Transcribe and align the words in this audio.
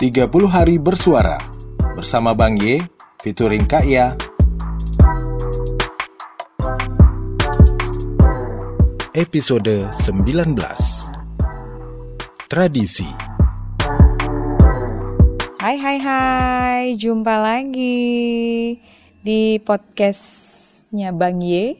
30 0.00 0.32
hari 0.48 0.80
bersuara. 0.80 1.36
Bersama 1.92 2.32
Bang 2.32 2.56
Y 2.56 2.80
featuring 3.20 3.68
Kak 3.68 3.84
Ya. 3.84 4.16
Episode 9.12 9.92
19 10.00 10.56
Tradisi. 12.48 13.04
Hai 15.60 15.76
hai 15.76 15.98
hai, 16.00 16.84
jumpa 16.96 17.36
lagi 17.36 18.80
di 19.20 19.60
podcastnya 19.60 21.12
Bang 21.12 21.44
Y 21.44 21.76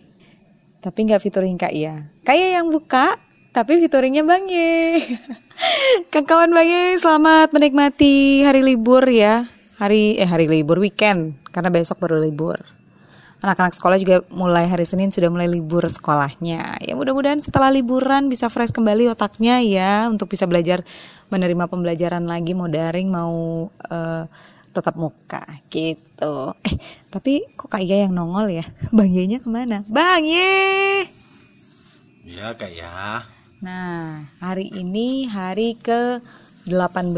Tapi 0.84 1.08
nggak 1.08 1.24
featuring 1.24 1.56
Kak 1.56 1.72
Ya. 1.72 2.04
Kak 2.28 2.36
Ya 2.36 2.60
yang 2.60 2.68
buka, 2.68 3.16
tapi 3.50 3.82
featuringnya 3.82 4.22
Bang 4.22 4.46
Y 4.46 5.02
Kawan 6.14 6.54
Bang 6.54 6.70
Y, 6.70 6.94
selamat 7.02 7.50
menikmati 7.50 8.46
hari 8.46 8.62
libur 8.62 9.02
ya 9.10 9.46
Hari 9.82 10.20
eh 10.20 10.28
hari 10.28 10.46
libur 10.46 10.78
weekend, 10.78 11.34
karena 11.50 11.72
besok 11.72 11.98
baru 11.98 12.22
libur 12.22 12.62
Anak-anak 13.40 13.72
sekolah 13.72 13.96
juga 13.96 14.20
mulai 14.30 14.68
hari 14.68 14.84
Senin 14.84 15.08
sudah 15.08 15.32
mulai 15.32 15.48
libur 15.48 15.80
sekolahnya. 15.88 16.76
Ya 16.84 16.92
mudah-mudahan 16.92 17.40
setelah 17.40 17.72
liburan 17.72 18.28
bisa 18.28 18.52
fresh 18.52 18.68
kembali 18.68 19.08
otaknya 19.08 19.64
ya 19.64 20.12
untuk 20.12 20.28
bisa 20.28 20.44
belajar 20.44 20.84
menerima 21.32 21.64
pembelajaran 21.64 22.28
lagi 22.28 22.52
mau 22.52 22.68
daring 22.68 23.08
mau 23.08 23.64
uh, 23.72 24.28
tetap 24.76 24.92
muka 25.00 25.40
gitu. 25.72 26.52
Eh 26.68 26.76
tapi 27.08 27.48
kok 27.56 27.72
Kak 27.72 27.80
Iya 27.80 28.04
yang 28.04 28.12
nongol 28.12 28.60
ya? 28.60 28.64
Bang 28.92 29.08
Ye-nya 29.08 29.40
ke 29.40 29.48
mana? 29.48 29.88
Bang 29.88 30.28
Ye! 30.28 31.08
Ya 32.28 32.52
Kak 32.52 32.68
Ya 32.76 33.24
Nah 33.60 34.24
hari 34.40 34.72
ini 34.72 35.28
hari 35.28 35.76
ke 35.76 36.24
18 36.64 37.12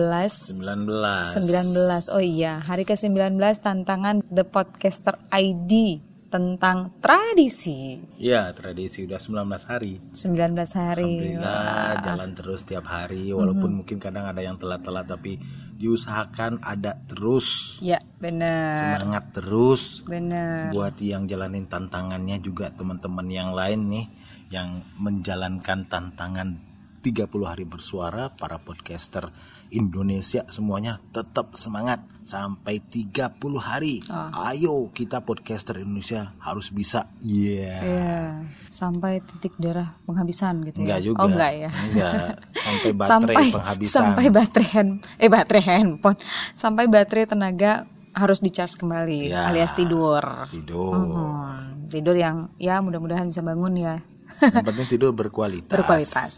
19 0.59 0.59
19 0.59 2.15
Oh 2.15 2.23
iya 2.23 2.59
hari 2.59 2.83
ke 2.83 2.99
19 2.99 3.39
tantangan 3.63 4.27
The 4.27 4.43
Podcaster 4.43 5.19
ID 5.31 6.03
tentang 6.33 6.89
tradisi. 7.05 8.01
Ya, 8.17 8.49
tradisi 8.57 9.05
udah 9.05 9.21
19 9.21 9.69
hari. 9.69 10.01
19 10.17 10.57
hari. 10.73 11.05
Alhamdulillah 11.05 12.01
jalan 12.01 12.31
terus 12.33 12.65
tiap 12.65 12.89
hari 12.89 13.37
walaupun 13.37 13.61
mm 13.61 13.69
-hmm. 13.69 13.77
mungkin 13.85 13.99
kadang 14.01 14.25
ada 14.25 14.41
yang 14.41 14.57
telat-telat 14.57 15.05
tapi 15.05 15.37
diusahakan 15.77 16.65
ada 16.65 16.97
terus. 17.05 17.77
Ya, 17.85 18.01
benar. 18.17 18.81
Semangat 18.81 19.25
terus. 19.37 20.01
Benar. 20.09 20.73
Buat 20.73 20.97
yang 21.05 21.29
jalanin 21.29 21.69
tantangannya 21.69 22.41
juga 22.41 22.73
teman-teman 22.73 23.29
yang 23.29 23.53
lain 23.53 23.93
nih 23.93 24.07
yang 24.53 24.85
menjalankan 25.01 25.89
tantangan 25.89 26.61
30 27.03 27.27
hari 27.43 27.65
bersuara 27.67 28.31
para 28.31 28.63
podcaster 28.63 29.27
Indonesia 29.73 30.45
semuanya 30.53 31.01
tetap 31.11 31.57
semangat 31.57 31.99
sampai 32.23 32.79
30 32.79 33.41
hari. 33.59 34.05
Oh. 34.07 34.47
Ayo 34.47 34.75
kita 34.95 35.25
podcaster 35.25 35.81
Indonesia 35.83 36.31
harus 36.39 36.71
bisa. 36.71 37.09
Iya. 37.25 37.59
Yeah. 37.59 37.81
Yeah. 37.83 38.29
Sampai 38.71 39.25
titik 39.25 39.57
darah 39.59 39.97
penghabisan 40.07 40.63
gitu 40.69 40.85
enggak 40.85 41.01
ya. 41.01 41.07
juga. 41.11 41.19
Oh 41.25 41.29
enggak 41.33 41.53
ya. 41.57 41.71
Enggak. 41.73 42.15
Sampai 42.55 42.91
baterai 43.01 43.11
sampai, 43.11 43.45
penghabisan. 43.51 43.93
Sampai 43.97 44.25
baterai 44.31 44.69
hand 44.71 44.93
eh 45.19 45.31
baterai 45.33 45.65
handphone. 45.65 46.19
Sampai 46.55 46.85
baterai 46.87 47.27
tenaga 47.27 47.73
harus 48.13 48.45
dicharge 48.45 48.77
kembali 48.77 49.33
ya, 49.33 49.49
alias 49.49 49.73
tidur. 49.73 50.21
Tidur. 50.53 50.93
Hmm, 51.01 51.89
tidur 51.89 52.13
yang 52.13 52.53
ya 52.61 52.79
mudah-mudahan 52.85 53.33
bisa 53.33 53.41
bangun 53.41 53.75
ya. 53.81 53.97
Yang 54.41 54.67
penting 54.73 54.89
tidur 54.89 55.11
berkualitas. 55.13 55.69
Berkualitas. 55.69 56.33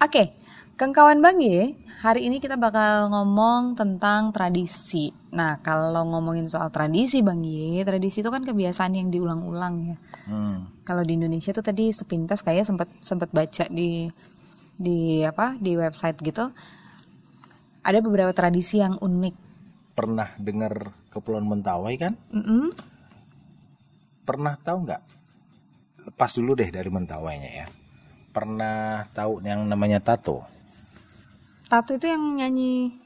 Oke, 0.00 0.10
okay. 0.10 0.26
Kang 0.80 0.96
kawan 0.96 1.20
Bang 1.20 1.44
Ye, 1.44 1.76
hari 2.00 2.24
ini 2.24 2.40
kita 2.40 2.56
bakal 2.56 3.12
ngomong 3.12 3.76
tentang 3.76 4.32
tradisi. 4.32 5.12
Nah, 5.36 5.60
kalau 5.60 6.08
ngomongin 6.08 6.48
soal 6.48 6.72
tradisi 6.72 7.20
Bang 7.20 7.44
Ye, 7.44 7.84
tradisi 7.84 8.24
itu 8.24 8.32
kan 8.32 8.48
kebiasaan 8.48 8.96
yang 8.96 9.12
diulang-ulang 9.12 9.76
ya. 9.92 9.96
Hmm. 10.24 10.64
Kalau 10.88 11.04
di 11.04 11.20
Indonesia 11.20 11.52
tuh 11.52 11.60
tadi 11.60 11.92
sepintas 11.92 12.40
kayak 12.40 12.64
sempat 12.64 12.88
sempat 13.04 13.28
baca 13.28 13.68
di 13.68 14.08
di 14.80 15.20
apa 15.20 15.60
di 15.60 15.76
website 15.76 16.16
gitu. 16.24 16.48
Ada 17.84 18.00
beberapa 18.00 18.32
tradisi 18.32 18.80
yang 18.80 18.96
unik. 18.96 19.34
Pernah 19.92 20.32
dengar 20.40 20.96
Kepulauan 21.12 21.44
Mentawai 21.44 21.92
kan? 22.00 22.16
Mm 22.32 22.40
-mm. 22.40 22.66
Pernah 24.24 24.56
tahu 24.64 24.88
nggak? 24.88 25.09
Lepas 26.06 26.36
dulu 26.38 26.56
deh 26.56 26.70
dari 26.72 26.88
Mentawainya 26.88 27.50
ya. 27.50 27.66
Pernah 28.30 29.04
tahu 29.10 29.42
yang 29.42 29.66
namanya 29.66 29.98
tato? 29.98 30.46
Tato 31.66 31.94
itu 31.94 32.06
yang 32.06 32.38
nyanyi 32.38 33.00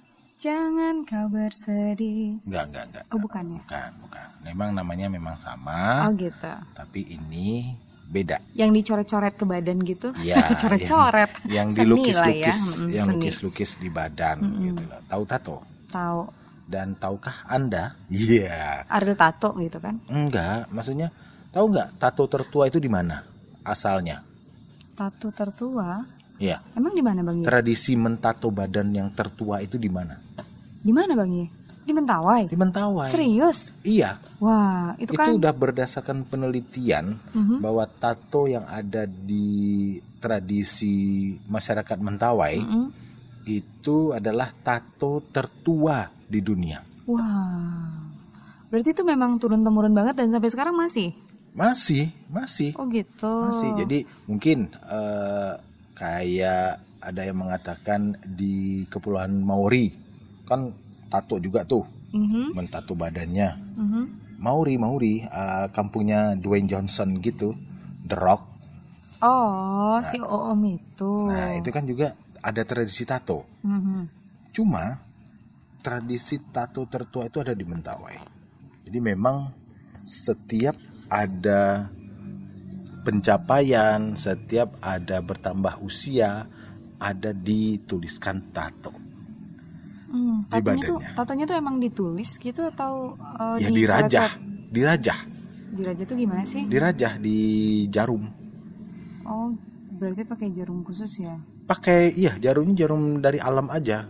Jangan 0.45 1.09
kau 1.09 1.33
bersedih. 1.33 2.37
Enggak, 2.45 2.69
enggak, 2.69 2.85
enggak. 2.93 3.05
Oh, 3.17 3.21
bukan 3.23 3.45
ya? 3.49 3.61
Bukan, 3.65 3.91
bukan. 4.05 4.27
Memang 4.45 4.69
namanya 4.77 5.07
memang 5.09 5.41
sama. 5.41 6.05
Oh, 6.05 6.13
gitu. 6.13 6.53
Tapi 6.77 7.01
ini 7.17 7.73
beda. 8.13 8.45
Yang 8.53 8.71
dicoret-coret 8.77 9.41
ke 9.41 9.45
badan 9.49 9.81
gitu? 9.81 10.13
Ya, 10.21 10.45
coret-coret. 10.61 11.33
Yang, 11.49 11.49
yang 11.49 11.69
dilukis-lukis, 11.89 12.61
ya. 12.85 13.01
yang 13.01 13.07
lukis-lukis 13.17 13.71
di 13.81 13.89
badan 13.89 14.45
mm 14.45 14.51
-hmm. 14.53 14.65
gitu 14.69 14.83
loh. 14.85 15.01
Tahu 15.09 15.23
tato? 15.25 15.57
Tahu. 15.89 16.21
Dan 16.69 17.01
tahukah 17.01 17.49
Anda? 17.49 17.97
Iya. 18.13 18.85
Yeah. 18.85 18.97
Ariel 19.01 19.17
tato 19.17 19.57
gitu 19.57 19.81
kan? 19.81 19.97
Enggak, 20.13 20.69
maksudnya 20.77 21.09
tahu 21.55 21.67
nggak 21.71 21.89
tato 22.03 22.27
tertua 22.27 22.67
itu 22.67 22.83
di 22.83 22.91
mana 22.91 23.23
asalnya? 23.63 24.21
Tato 24.99 25.31
tertua? 25.31 26.03
Iya. 26.43 26.59
Emang 26.75 26.93
di 26.95 27.03
mana 27.03 27.23
Bang 27.23 27.39
Ye? 27.39 27.47
Tradisi 27.47 27.95
mentato 27.95 28.51
badan 28.51 28.91
yang 28.91 29.09
tertua 29.15 29.63
itu 29.63 29.79
di 29.79 29.87
mana? 29.87 30.19
Di 30.83 30.91
mana 30.91 31.15
Bang 31.15 31.31
Ye? 31.31 31.47
Di 31.85 31.93
Mentawai. 31.93 32.49
Di 32.49 32.57
Mentawai. 32.59 33.09
Serius? 33.13 33.71
Iya. 33.85 34.17
Wah, 34.41 34.97
itu, 34.97 35.15
itu 35.15 35.21
kan 35.21 35.31
Itu 35.31 35.39
udah 35.41 35.53
berdasarkan 35.53 36.27
penelitian 36.27 37.17
-huh. 37.17 37.61
bahwa 37.61 37.85
tato 37.87 38.49
yang 38.51 38.65
ada 38.67 39.07
di 39.07 39.97
tradisi 40.19 41.33
masyarakat 41.49 41.99
Mentawai 42.01 42.57
-huh. 42.57 42.89
itu 43.47 44.17
adalah 44.17 44.51
tato 44.65 45.23
tertua 45.29 46.09
di 46.27 46.41
dunia. 46.41 46.81
Wah. 47.05 48.01
Berarti 48.73 48.91
itu 48.91 49.05
memang 49.07 49.37
turun 49.39 49.63
temurun 49.63 49.93
banget 49.95 50.19
dan 50.19 50.33
sampai 50.33 50.51
sekarang 50.51 50.75
masih? 50.75 51.13
Masih, 51.55 52.11
masih. 52.35 52.75
Oh 52.75 52.91
gitu. 52.91 53.31
Masih. 53.47 53.71
Jadi 53.79 53.99
mungkin 54.27 54.75
uh, 54.91 55.55
kayak 55.95 56.83
ada 57.05 57.23
yang 57.23 57.39
mengatakan 57.39 58.17
di 58.25 58.89
kepulauan 58.91 59.45
Maori 59.45 59.93
kan 60.49 60.73
tato 61.13 61.37
juga 61.37 61.69
tuh 61.69 61.85
mm-hmm. 62.17 62.47
mentato 62.57 62.97
badannya 62.97 63.49
mm-hmm. 63.55 64.05
Maori 64.41 64.75
Maori 64.81 65.15
uh, 65.25 65.69
kampungnya 65.71 66.37
Dwayne 66.41 66.69
Johnson 66.69 67.21
gitu 67.21 67.53
The 68.09 68.17
Rock 68.17 68.43
oh 69.21 70.01
nah, 70.01 70.05
si 70.05 70.19
Om 70.21 70.61
itu 70.65 71.13
nah 71.29 71.53
itu 71.57 71.69
kan 71.69 71.85
juga 71.85 72.17
ada 72.41 72.65
tradisi 72.65 73.05
tato 73.05 73.45
mm-hmm. 73.65 74.01
cuma 74.57 74.97
tradisi 75.85 76.41
tato 76.53 76.89
tertua 76.89 77.29
itu 77.29 77.39
ada 77.45 77.53
di 77.53 77.65
Mentawai 77.69 78.17
jadi 78.89 78.99
memang 79.01 79.49
setiap 80.01 80.77
ada 81.09 81.89
pencapaian, 83.05 84.17
setiap 84.17 84.81
ada 84.81 85.21
bertambah 85.21 85.85
usia, 85.85 86.49
ada 86.99 87.31
dituliskan 87.37 88.41
tato. 88.51 88.91
Hmm, 90.15 90.47
di 90.47 90.63
tatonya 90.63 90.85
tuh 90.87 90.99
tatonya 91.19 91.45
tuh 91.45 91.57
emang 91.59 91.77
ditulis 91.83 92.39
gitu 92.39 92.71
atau 92.71 93.19
uh, 93.19 93.59
ya 93.59 93.69
di 93.69 93.83
dirajah, 93.83 94.31
dirajah. 94.71 95.19
Dirajah 95.75 96.05
tuh 96.07 96.17
gimana 96.17 96.47
sih? 96.47 96.63
Dirajah 96.71 97.19
di 97.19 97.39
jarum. 97.91 98.23
Oh, 99.27 99.51
berarti 99.99 100.23
pakai 100.23 100.55
jarum 100.55 100.87
khusus 100.87 101.19
ya? 101.19 101.35
Pakai 101.67 102.15
iya, 102.15 102.39
jarumnya 102.39 102.87
jarum 102.87 103.19
dari 103.19 103.43
alam 103.43 103.67
aja. 103.75 104.07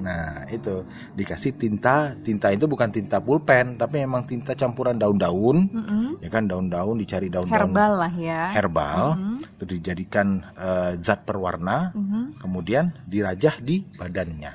Nah, 0.00 0.48
itu 0.48 0.82
dikasih 1.14 1.54
tinta. 1.54 2.16
Tinta 2.24 2.48
itu 2.50 2.64
bukan 2.64 2.88
tinta 2.88 3.20
pulpen, 3.20 3.76
tapi 3.76 4.00
memang 4.02 4.24
tinta 4.24 4.56
campuran 4.56 4.96
daun-daun. 4.96 5.68
Mm 5.68 5.84
-hmm. 5.84 6.06
Ya 6.24 6.28
kan 6.32 6.48
daun-daun 6.48 6.96
dicari 6.96 7.28
daun-daun 7.28 7.52
herbal 7.52 7.92
lah 8.00 8.12
ya. 8.16 8.42
Herbal. 8.56 9.04
Mm 9.14 9.20
-hmm. 9.20 9.36
Itu 9.60 9.64
dijadikan 9.68 10.42
uh, 10.56 10.96
zat 10.98 11.28
perwarna, 11.28 11.92
mm 11.92 12.04
-hmm. 12.04 12.24
kemudian 12.40 12.90
dirajah 13.06 13.60
di 13.60 13.84
badannya. 14.00 14.52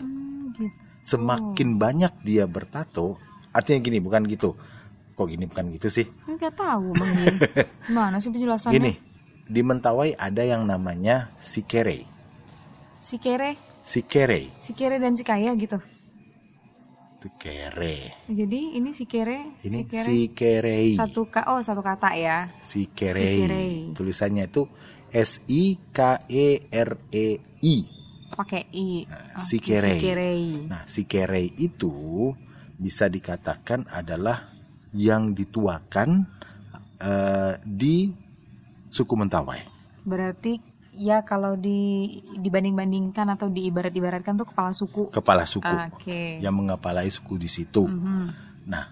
Mm, 0.00 0.56
gitu. 0.56 0.76
Semakin 1.04 1.76
banyak 1.76 2.12
dia 2.24 2.44
bertato, 2.48 3.20
artinya 3.52 3.80
gini, 3.84 4.00
bukan 4.00 4.24
gitu. 4.24 4.56
Kok 5.18 5.26
gini 5.26 5.50
bukan 5.50 5.74
gitu 5.74 5.90
sih? 5.90 6.06
Enggak 6.30 6.54
tahu. 6.54 6.94
Mana 7.94 8.22
sih 8.22 8.30
penjelasannya? 8.30 8.74
Gini, 8.76 8.92
di 9.50 9.60
Mentawai 9.66 10.14
ada 10.14 10.46
yang 10.46 10.62
namanya 10.62 11.32
sikere. 11.42 12.06
Sikere? 13.02 13.67
Si 13.88 14.04
kere. 14.04 14.52
Si 14.60 14.76
kere 14.76 15.00
dan 15.00 15.16
si 15.16 15.24
kaya 15.24 15.56
gitu. 15.56 15.80
Itu 17.18 17.28
kere. 17.40 18.12
Jadi 18.28 18.76
ini 18.76 18.92
si 18.92 19.08
kere 19.08 19.40
ini 19.64 19.88
si 19.88 20.28
kere. 20.36 20.92
satu 20.92 21.32
k 21.32 21.48
oh 21.48 21.64
satu 21.64 21.80
kata 21.80 22.12
ya. 22.12 22.44
Si 22.60 22.92
kere 22.92 23.48
tulisannya 23.96 24.52
itu 24.52 24.68
s 25.08 25.40
i 25.48 25.80
k 25.88 26.20
e 26.28 26.68
r 26.68 26.90
e 27.08 27.26
i. 27.64 27.76
Pakai 28.28 28.68
i. 28.76 29.08
Nah, 29.08 29.40
sikerei. 29.40 29.98
Sikerei. 29.98 30.44
Nah, 30.68 30.84
sikerei 30.84 31.48
itu 31.58 32.30
bisa 32.78 33.08
dikatakan 33.08 33.88
adalah 33.90 34.52
yang 34.94 35.32
dituakan 35.34 36.28
eh, 37.02 37.54
di 37.64 38.12
suku 38.92 39.14
Mentawai. 39.18 39.58
Berarti 40.06 40.77
ya 40.98 41.22
kalau 41.22 41.54
di 41.54 42.10
dibanding-bandingkan 42.36 43.30
atau 43.30 43.46
diibarat-ibaratkan 43.48 44.34
tuh 44.34 44.50
kepala 44.50 44.74
suku. 44.74 45.08
Kepala 45.14 45.46
suku 45.46 45.70
Oke. 45.94 46.42
yang 46.42 46.58
mengepalai 46.58 47.06
suku 47.06 47.38
di 47.38 47.46
situ. 47.46 47.86
Mhm. 47.86 48.26
Nah, 48.66 48.84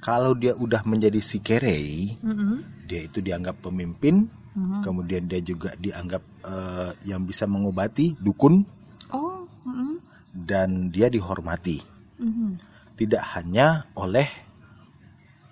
kalau 0.00 0.32
dia 0.32 0.56
udah 0.56 0.82
menjadi 0.88 1.20
sikerei, 1.20 2.16
Mhm. 2.18 2.88
dia 2.88 3.04
itu 3.04 3.20
dianggap 3.20 3.60
pemimpin, 3.60 4.26
Mhm. 4.56 4.80
kemudian 4.82 5.28
dia 5.28 5.38
juga 5.38 5.76
dianggap 5.76 6.24
eh, 6.42 6.90
yang 7.06 7.22
bisa 7.22 7.46
mengobati 7.46 8.18
dukun 8.18 8.66
Oh. 9.14 9.46
mhm. 9.62 10.02
dan 10.48 10.90
dia 10.90 11.06
dihormati 11.06 11.78
Mhm. 12.18 12.58
tidak 12.98 13.22
hanya 13.38 13.86
oleh 13.94 14.26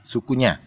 sukunya, 0.03 0.59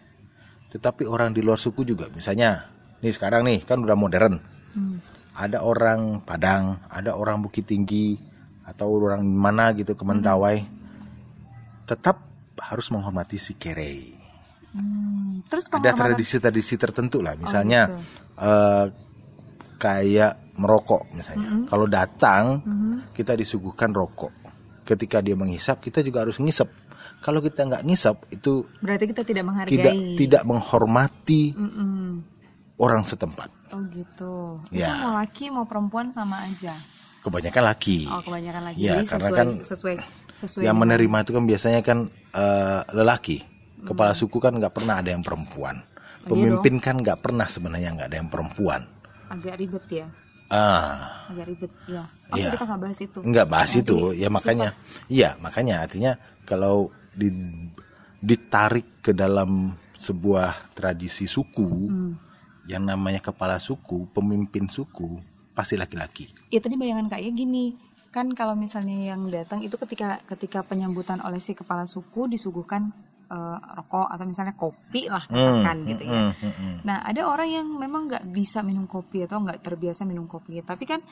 tetapi 0.72 1.04
orang 1.04 1.36
di 1.36 1.44
luar 1.44 1.60
suku 1.60 1.84
juga. 1.84 2.08
Misalnya, 2.16 2.64
nih 3.04 3.12
sekarang 3.12 3.44
nih 3.44 3.60
kan 3.68 3.84
udah 3.84 3.92
modern, 3.92 4.40
Hmm. 4.74 4.98
ada 5.34 5.62
orang 5.62 6.18
Padang, 6.20 6.78
ada 6.86 7.14
orang 7.14 7.40
Bukit 7.40 7.66
Tinggi 7.66 8.18
atau 8.64 8.90
orang 8.92 9.22
mana 9.22 9.70
gitu 9.72 9.94
ke 9.94 10.02
Mentawai, 10.02 10.62
tetap 11.84 12.18
harus 12.58 12.88
menghormati 12.90 13.36
si 13.36 13.54
kerei. 13.54 14.14
Hmm. 14.74 15.42
Terus 15.46 15.70
Ada 15.70 15.94
tradisi-tradisi 15.94 16.74
tertentu 16.74 17.22
lah, 17.22 17.34
Oh, 17.34 17.40
misalnya 17.40 17.86
gitu. 17.86 18.02
eh, 18.40 18.86
kayak 19.76 20.32
merokok 20.56 21.10
misalnya. 21.12 21.50
Mhm. 21.50 21.64
Kalau 21.66 21.86
datang 21.86 22.62
Mhm. 22.62 22.94
kita 23.12 23.34
disuguhkan 23.34 23.90
rokok. 23.90 24.30
Ketika 24.84 25.18
dia 25.18 25.34
menghisap, 25.34 25.80
kita 25.80 26.00
juga 26.00 26.22
harus 26.22 26.36
ngisap. 26.36 26.68
Kalau 27.20 27.40
kita 27.40 27.64
nggak 27.64 27.84
ngisap, 27.84 28.20
itu 28.30 28.68
Berarti 28.78 29.04
kita 29.08 29.22
tidak 29.24 29.44
menghargai. 29.44 29.72
tidak 29.72 29.94
tidak 30.14 30.42
menghormati 30.44 31.56
Mm-mm. 31.56 32.20
orang 32.76 33.00
setempat. 33.02 33.48
Oh 33.74 33.82
gitu. 33.90 34.34
Ya. 34.70 34.86
Itu 34.86 35.02
mau 35.02 35.12
laki 35.14 35.44
mau 35.50 35.66
perempuan 35.66 36.08
sama 36.08 36.46
aja. 36.46 36.74
Kebanyakan 37.20 37.64
laki. 37.66 38.06
Oh 38.06 38.20
kebanyakan 38.20 38.62
laki. 38.64 38.78
Ya, 38.78 38.94
Jadi 38.94 39.06
karena 39.08 39.26
sesuai, 39.26 39.36
kan 39.36 39.48
sesuai 39.60 39.94
sesuai. 40.36 40.62
yang 40.62 40.76
dengan- 40.76 40.94
menerima 40.94 41.16
itu 41.20 41.30
kan 41.32 41.44
biasanya 41.44 41.80
kan 41.82 41.98
eh, 42.32 42.80
lelaki. 42.92 43.38
Kepala 43.82 44.10
Hmm. 44.10 44.18
suku 44.18 44.38
kan 44.38 44.52
nggak 44.52 44.72
pernah 44.72 44.98
ada 44.98 45.10
yang 45.10 45.20
perempuan. 45.20 45.82
Oh, 46.24 46.32
iya 46.32 46.56
Pemimpin 46.56 46.78
kan 46.78 46.96
nggak 46.96 47.20
pernah 47.20 47.44
sebenarnya 47.44 47.90
nggak 47.92 48.08
ada 48.08 48.18
yang 48.18 48.28
perempuan. 48.28 48.82
agak 49.26 49.56
ribet 49.56 49.82
ya. 49.90 50.06
Ah, 50.46 51.26
Agak 51.26 51.48
ribet 51.48 51.72
ya. 51.86 52.04
Oh 52.30 52.36
Iya. 52.36 52.52
kita 52.52 52.64
nggak 52.64 52.80
bahas 52.80 52.98
itu. 53.00 53.18
nggak 53.20 53.46
bahas 53.46 53.70
Nanti 53.72 53.82
itu. 53.82 53.96
Ya 54.14 54.28
makanya, 54.28 54.68
iya 55.08 55.30
makanya 55.38 55.74
artinya 55.80 56.12
kalau 56.44 56.88
di- 57.10 57.72
ditarik 58.20 59.00
ke 59.00 59.10
dalam 59.10 59.72
sebuah 59.96 60.54
tradisi 60.72 61.24
suku 61.24 61.66
Hmm. 61.88 62.12
Yang 62.64 62.84
namanya 62.84 63.20
kepala 63.20 63.60
suku, 63.60 64.08
pemimpin 64.10 64.66
suku 64.66 65.20
pasti 65.52 65.76
laki-laki. 65.76 66.28
Ya 66.50 66.58
tadi 66.58 66.74
bayangan 66.74 67.06
kak 67.06 67.20
ya 67.22 67.30
gini 67.30 67.76
kan 68.10 68.30
kalau 68.30 68.54
misalnya 68.54 69.10
yang 69.10 69.26
datang 69.26 69.58
itu 69.62 69.74
ketika 69.74 70.22
ketika 70.30 70.62
penyambutan 70.62 71.18
oleh 71.18 71.42
si 71.42 71.50
kepala 71.50 71.82
suku 71.84 72.30
disuguhkan 72.30 72.86
eh, 73.26 73.58
rokok 73.74 74.06
atau 74.06 74.24
misalnya 74.24 74.54
kopi 74.54 75.10
lah 75.10 75.22
katakan 75.26 75.82
Hmm, 75.82 75.88
gitu 75.90 76.02
ya. 76.06 76.14
hmm, 76.14 76.32
hmm, 76.38 76.54
hmm. 76.54 76.74
Nah, 76.86 77.02
ada 77.02 77.26
orang 77.26 77.48
yang 77.50 77.66
memang 77.74 78.06
nggak 78.06 78.24
bisa 78.30 78.62
minum 78.62 78.86
kopi 78.86 79.26
atau 79.26 79.42
nggak 79.42 79.62
terbiasa 79.62 80.06
minum 80.06 80.30
kopi, 80.30 80.62
tapi 80.62 80.86
kan 80.86 81.02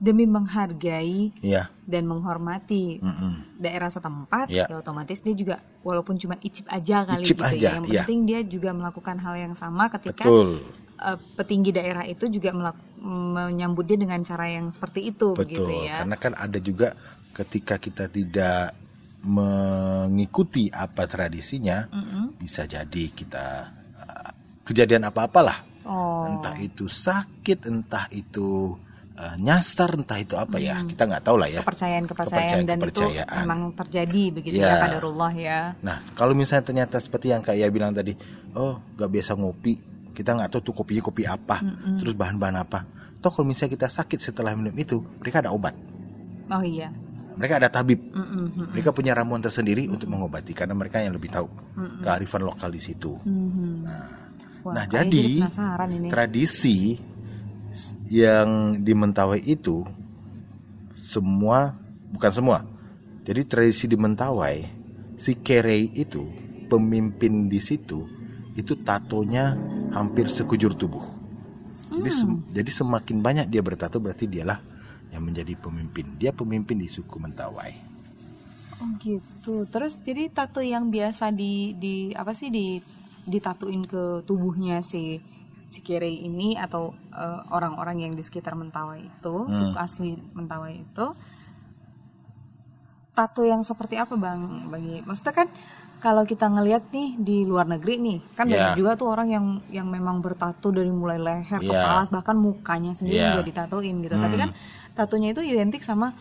demi 0.00 0.24
menghargai 0.24 1.28
Iya. 1.44 1.68
dan 1.84 2.08
menghormati 2.08 3.04
hmm, 3.04 3.14
hmm. 3.20 3.34
daerah 3.60 3.92
setempat, 3.92 4.48
Iya. 4.48 4.64
ya 4.64 4.76
otomatis 4.80 5.20
dia 5.20 5.36
juga 5.36 5.60
walaupun 5.84 6.16
cuma 6.16 6.40
icip 6.40 6.64
aja 6.72 7.04
kali 7.04 7.20
Icip 7.28 7.36
gitu 7.36 7.44
aja, 7.44 7.60
ya. 7.60 7.70
Yang 7.76 7.84
iya. 7.92 8.00
penting 8.08 8.20
dia 8.24 8.40
juga 8.40 8.70
melakukan 8.72 9.20
hal 9.20 9.34
yang 9.36 9.52
sama 9.52 9.92
ketika 9.92 10.24
Betul, 10.24 10.56
eh, 11.04 11.18
petinggi 11.36 11.70
daerah 11.76 12.08
itu 12.08 12.32
juga 12.32 12.56
menyambut 13.04 13.84
dia 13.84 14.00
dengan 14.00 14.24
cara 14.24 14.48
yang 14.48 14.72
seperti 14.72 15.12
itu 15.12 15.36
betul. 15.36 15.68
ya. 15.84 16.00
Karena 16.00 16.16
kan 16.16 16.32
ada 16.32 16.56
juga 16.56 16.96
ketika 17.36 17.76
kita 17.76 18.08
tidak 18.08 18.72
mengikuti 19.20 20.72
apa 20.72 21.04
tradisinya, 21.04 21.84
Mm-mm. 21.92 22.40
bisa 22.40 22.64
jadi 22.64 23.04
kita 23.12 23.46
uh, 24.00 24.30
kejadian 24.64 25.04
apa-apalah. 25.12 25.60
Oh. 25.84 26.24
Entah 26.24 26.56
itu 26.56 26.88
sakit, 26.88 27.68
entah 27.68 28.08
itu 28.16 28.76
uh, 29.20 29.36
nyasar, 29.36 29.92
entah 29.94 30.16
itu 30.16 30.32
apa 30.34 30.56
ya. 30.56 30.80
Hmm. 30.80 30.88
Kita 30.88 31.04
nggak 31.04 31.22
tahu 31.22 31.36
lah 31.36 31.46
ya. 31.46 31.60
kepercayaan-kepercayaan 31.60 32.64
dan 32.64 32.78
itu 32.80 32.88
Kepercayaan-kepercayaan. 32.88 33.36
memang 33.44 33.60
terjadi 33.76 34.22
begitu 34.32 34.56
Ya. 34.56 34.72
ya 34.72 34.76
kadarullah 34.80 35.32
ya. 35.32 35.58
Nah, 35.80 36.00
kalau 36.14 36.32
misalnya 36.32 36.64
ternyata 36.64 36.96
seperti 36.96 37.30
yang 37.30 37.44
kayak 37.44 37.68
bilang 37.68 37.92
tadi, 37.92 38.16
oh 38.54 38.80
nggak 38.96 39.10
biasa 39.10 39.36
ngopi, 39.36 39.76
kita 40.10 40.32
nggak 40.32 40.48
tahu 40.50 40.60
tuh 40.64 40.74
kopinya 40.74 41.02
kopi 41.02 41.22
apa, 41.24 41.60
Mm-mm. 41.60 42.00
terus 42.00 42.16
bahan-bahan 42.16 42.56
apa. 42.58 42.80
Toh 43.20 43.28
kalau 43.28 43.44
misalnya 43.46 43.76
kita 43.76 43.86
sakit 43.86 44.16
setelah 44.18 44.56
minum 44.56 44.72
itu, 44.74 44.96
mereka 45.20 45.44
ada 45.44 45.52
obat, 45.52 45.76
Oh 46.48 46.64
iya. 46.64 46.88
mereka 47.36 47.56
ada 47.56 47.68
tabib, 47.68 48.00
Mm-mm, 48.00 48.48
mm-mm, 48.48 48.66
mereka 48.72 48.90
punya 48.90 49.12
ramuan 49.12 49.38
tersendiri 49.38 49.84
untuk 49.86 50.08
mengobati 50.08 50.50
karena 50.50 50.72
mereka 50.72 50.98
yang 50.98 51.12
lebih 51.12 51.28
tahu 51.28 51.44
kearifan 52.00 52.40
lokal 52.42 52.68
di 52.68 52.80
situ. 52.80 53.20
Mhm. 53.20 53.84
Wah, 54.60 54.76
Nah, 54.76 54.84
jadi. 54.84 55.40
Tradisi 56.08 56.92
yang 58.10 58.48
di 58.82 58.92
Mentawai 58.92 59.40
itu 59.44 59.84
semua 61.00 61.74
bukan 62.14 62.32
semua. 62.32 62.58
Jadi 63.26 63.40
tradisi 63.46 63.84
di 63.90 63.96
Mentawai 63.98 64.56
si 65.20 65.36
Kerei 65.38 65.90
itu 65.94 66.24
pemimpin 66.70 67.46
di 67.52 67.60
situ 67.60 68.00
itu 68.56 68.72
tatonya 68.82 69.54
hampir 69.94 70.26
sekujur 70.30 70.72
tubuh. 70.74 71.04
Jadi 71.98 72.10
Hmm. 72.10 72.18
sem- 72.18 72.42
jadi 72.56 72.70
semakin 72.70 73.18
banyak 73.26 73.46
dia 73.52 73.62
bertato 73.62 73.96
berarti 74.00 74.26
dialah 74.30 74.58
yang 75.12 75.22
menjadi 75.26 75.54
pemimpin. 75.58 76.16
Dia 76.20 76.32
pemimpin 76.34 76.78
di 76.80 76.88
suku 76.90 77.16
Mentawai. 77.20 77.72
Oh 78.80 78.90
gitu. 79.06 79.54
Terus 79.72 79.94
jadi 80.06 80.22
tato 80.32 80.60
yang 80.64 80.88
biasa 80.94 81.24
di 81.40 81.76
di 81.82 81.94
apa 82.16 82.32
sih 82.32 82.48
di 82.56 82.66
ditatuin 83.28 83.82
ke 83.92 84.02
tubuhnya 84.28 84.76
si 84.90 85.20
si 85.70 85.80
Kirei 85.80 86.18
ini 86.20 86.58
atau 86.58 86.90
eh, 87.14 87.40
orang-orang 87.54 88.02
yang 88.02 88.12
di 88.12 88.26
sekitar 88.26 88.58
Mentawai 88.58 88.98
itu, 88.98 89.34
Hmm. 89.46 89.54
suku 89.54 89.78
asli 89.78 90.10
Mentawai 90.34 90.74
itu 90.74 91.06
tato 93.14 93.42
yang 93.46 93.62
seperti 93.62 93.94
apa 93.94 94.14
Bang? 94.16 94.66
Bagi 94.70 95.02
maksudnya 95.04 95.34
kan 95.34 95.48
kalau 96.00 96.24
kita 96.24 96.48
ngelihat 96.48 96.88
nih 96.90 97.20
di 97.20 97.44
luar 97.44 97.68
negeri 97.68 98.00
nih, 98.00 98.18
kan 98.32 98.48
Ya. 98.48 98.72
banyak 98.72 98.80
juga 98.80 98.96
tuh 98.96 99.08
orang 99.12 99.28
yang 99.28 99.46
yang 99.68 99.86
memang 99.86 100.24
bertato 100.24 100.72
dari 100.72 100.88
mulai 100.88 101.20
leher, 101.20 101.60
Ya. 101.60 101.68
kepala 101.68 102.02
bahkan 102.08 102.36
mukanya 102.40 102.96
sendiri 102.96 103.20
Ya. 103.20 103.36
juga 103.36 103.44
ditatoin 103.44 103.96
gitu. 104.00 104.16
Tapi 104.16 104.34
Hmm. 104.34 104.42
kan 104.48 104.50
tatonya 104.96 105.36
itu 105.36 105.44
identik 105.44 105.84
sama 105.84 106.16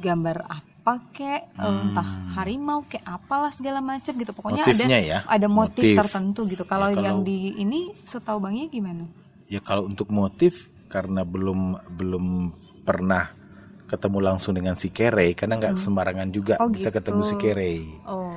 gambar 0.00 0.48
apa 0.48 0.69
kek 0.82 1.42
Hmm. 1.54 1.92
entah 1.92 2.08
harimau 2.34 2.82
kek 2.82 3.02
apalah 3.02 3.48
segala 3.48 3.78
macam 3.78 4.12
gitu 4.12 4.32
pokoknya 4.32 4.64
Motifnya 4.64 4.98
ada 4.98 4.98
ya. 5.00 5.18
ada 5.24 5.46
motif, 5.46 5.84
Motif. 5.84 5.96
tertentu 5.96 6.40
gitu 6.46 6.64
kalau 6.64 6.88
Ya, 6.88 6.94
kalau- 6.94 7.06
yang 7.06 7.18
di 7.20 7.54
ini 7.54 7.92
setahu 8.02 8.38
bangnya 8.38 8.66
gimana 8.66 9.04
Ya 9.46 9.58
kalau 9.58 9.84
untuk 9.84 10.08
motif 10.08 10.54
karena 10.86 11.22
belum 11.22 11.60
belum 11.92 12.54
pernah 12.82 13.28
ketemu 13.86 14.18
langsung 14.24 14.54
dengan 14.54 14.74
si 14.74 14.88
Kerei 14.88 15.34
karena 15.34 15.56
nggak 15.56 15.74
sembarangan 15.76 16.30
juga 16.30 16.54
Oh, 16.56 16.66
bisa 16.66 16.88
gitu. 16.88 16.98
ketemu 17.00 17.20
si 17.24 17.34
Kerei. 17.36 17.82
oh 18.04 18.30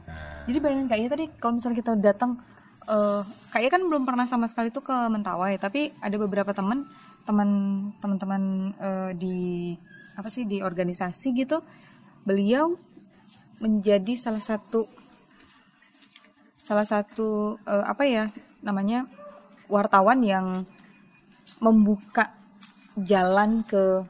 Nah, 0.00 0.46
jadi 0.46 0.58
bayangin 0.58 0.86
kayaknya 0.86 1.10
tadi 1.10 1.24
kalau 1.36 1.54
misalnya 1.54 1.78
kita 1.78 1.92
datang 1.96 2.38
eh 2.82 3.22
kayaknya 3.48 3.70
kan 3.72 3.82
belum 3.84 4.02
pernah 4.04 4.24
sama 4.24 4.46
sekali 4.46 4.70
tuh 4.70 4.80
ke 4.80 4.94
Mentawai 5.08 5.54
tapi 5.56 5.90
ada 5.96 6.16
beberapa 6.16 6.50
teman 6.50 6.82
teman 7.22 7.48
teman-teman 7.96 8.42
eh, 8.72 9.10
di 9.12 9.38
apa 10.12 10.26
sih 10.26 10.42
di 10.44 10.58
organisasi 10.58 11.32
gitu 11.34 11.58
beliau 12.24 12.76
menjadi 13.60 14.16
salah 14.16 14.40
satu 14.40 14.88
salah 16.60 16.86
satu 16.86 17.58
eh, 17.66 17.84
apa 17.84 18.02
ya 18.06 18.24
namanya 18.62 19.04
wartawan 19.70 20.22
yang 20.22 20.64
membuka 21.60 22.30
jalan 22.96 23.62
ke 23.66 24.04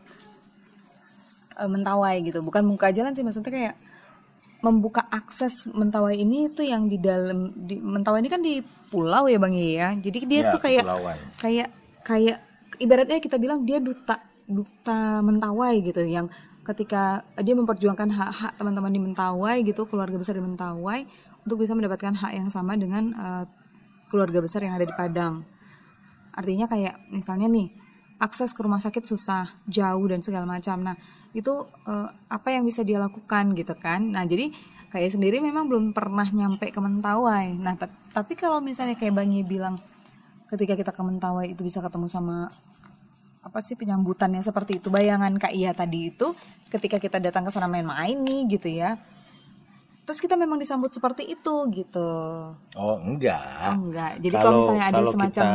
eh, 1.59 1.69
Mentawai 1.69 2.21
gitu. 2.25 2.40
Bukan 2.40 2.64
membuka 2.64 2.93
jalan 2.95 3.12
sih 3.12 3.25
maksudnya 3.26 3.52
kayak 3.52 3.76
membuka 4.61 5.05
akses 5.09 5.69
Mentawai 5.73 6.17
ini 6.17 6.52
tuh 6.52 6.69
yang 6.69 6.87
di 6.87 7.00
dalam 7.00 7.49
di 7.64 7.81
Mentawai 7.81 8.21
ini 8.21 8.31
kan 8.31 8.45
di 8.45 8.61
pulau 8.93 9.25
ya 9.31 9.38
bang 9.40 9.55
ya 9.57 9.88
jadi 9.97 10.19
dia 10.26 10.40
ya, 10.45 10.52
tuh 10.52 10.61
kayak 10.61 10.85
kayak 11.40 11.69
kayak 12.05 12.38
ibaratnya 12.76 13.23
kita 13.23 13.40
bilang 13.40 13.64
dia 13.64 13.81
duta 13.81 14.21
duta 14.45 15.25
Mentawai 15.25 15.81
gitu 15.81 16.05
yang 16.05 16.29
ketika 16.71 17.27
dia 17.43 17.55
memperjuangkan 17.59 18.09
hak-hak 18.15 18.53
teman-teman 18.57 18.93
di 18.95 19.00
Mentawai 19.03 19.57
gitu 19.67 19.85
keluarga 19.91 20.17
besar 20.17 20.39
di 20.39 20.45
Mentawai 20.45 21.03
untuk 21.45 21.62
bisa 21.62 21.75
mendapatkan 21.75 22.15
hak 22.15 22.33
yang 22.37 22.49
sama 22.49 22.79
dengan 22.79 23.11
eh, 23.11 23.45
keluarga 24.09 24.39
besar 24.43 24.62
yang 24.62 24.79
ada 24.79 24.87
di 24.87 24.95
Padang 24.95 25.43
artinya 26.35 26.71
kayak 26.71 26.95
misalnya 27.11 27.50
nih 27.50 27.69
akses 28.21 28.53
ke 28.53 28.61
rumah 28.61 28.79
sakit 28.79 29.03
susah, 29.03 29.49
jauh 29.65 30.05
dan 30.05 30.21
segala 30.21 30.45
macam. 30.45 30.85
Nah, 30.85 30.95
itu 31.33 31.50
eh, 31.89 32.09
apa 32.29 32.49
yang 32.53 32.69
bisa 32.69 32.85
dia 32.85 33.00
lakukan 33.00 33.57
gitu 33.57 33.73
kan? 33.81 34.12
Nah, 34.12 34.29
jadi 34.29 34.53
kayak 34.93 35.17
sendiri 35.17 35.41
memang 35.41 35.67
belum 35.67 35.97
pernah 35.97 36.29
nyampe 36.29 36.69
ke 36.69 36.81
Mentawai. 36.81 37.57
Nah, 37.57 37.75
ta- 37.81 37.91
tapi 38.12 38.37
kalau 38.37 38.61
misalnya 38.61 38.95
kayak 38.95 39.17
Bang 39.17 39.33
Ye 39.33 39.43
bilang 39.43 39.81
ketika 40.53 40.77
kita 40.77 40.93
ke 40.93 41.03
Mentawai 41.03 41.49
itu 41.49 41.65
bisa 41.65 41.81
ketemu 41.81 42.07
sama 42.12 42.53
apa 43.40 43.59
sih 43.64 43.76
penyambutannya 43.76 44.44
seperti 44.44 44.78
itu. 44.82 44.92
Bayangan 44.92 45.32
Kak 45.40 45.52
Iya 45.56 45.73
tadi 45.73 46.12
itu 46.12 46.37
ketika 46.68 47.00
kita 47.00 47.18
datang 47.18 47.49
ke 47.49 47.50
sana 47.50 47.66
main-main 47.66 48.20
nih 48.20 48.40
gitu 48.56 48.68
ya. 48.68 49.00
Terus 50.04 50.18
kita 50.26 50.35
memang 50.35 50.59
disambut 50.59 50.90
seperti 50.90 51.23
itu 51.23 51.54
gitu. 51.70 52.11
Oh 52.75 52.97
enggak. 53.00 53.73
oh 53.73 53.78
enggak. 53.78 54.12
Jadi 54.18 54.35
kalau, 54.35 54.59
misalnya 54.59 54.85
ada 54.90 54.97
kalau 54.99 55.11
semacam 55.14 55.44
kita 55.47 55.50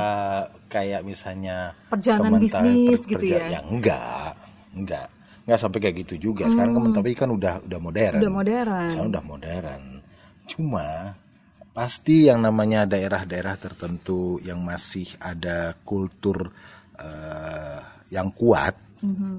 kayak 0.72 1.02
misalnya 1.04 1.58
perjalanan 1.92 2.40
bisnis 2.40 3.02
per- 3.04 3.10
gitu 3.12 3.26
ya? 3.36 3.46
Ya 3.52 3.60
enggak, 3.68 4.32
enggak, 4.72 5.08
enggak 5.44 5.60
sampai 5.60 5.80
kayak 5.84 5.96
gitu 6.08 6.32
juga. 6.32 6.48
Sekarang 6.48 6.72
Kementerian 6.72 7.18
kan 7.20 7.30
udah 7.36 7.54
udah 7.68 7.80
modern. 7.84 8.20
udah 8.24 8.32
modern. 8.32 8.90
Sekarang 8.96 9.12
udah 9.12 9.26
modern. 9.28 9.84
Cuma 10.48 10.88
pasti 11.76 12.32
yang 12.32 12.40
namanya 12.40 12.88
daerah-daerah 12.88 13.60
tertentu 13.60 14.40
yang 14.40 14.64
masih 14.64 15.12
ada 15.20 15.76
kultur 15.84 16.56
eh, 16.98 17.80
yang 18.10 18.32
kuat, 18.32 18.76
Mhm. 19.04 19.36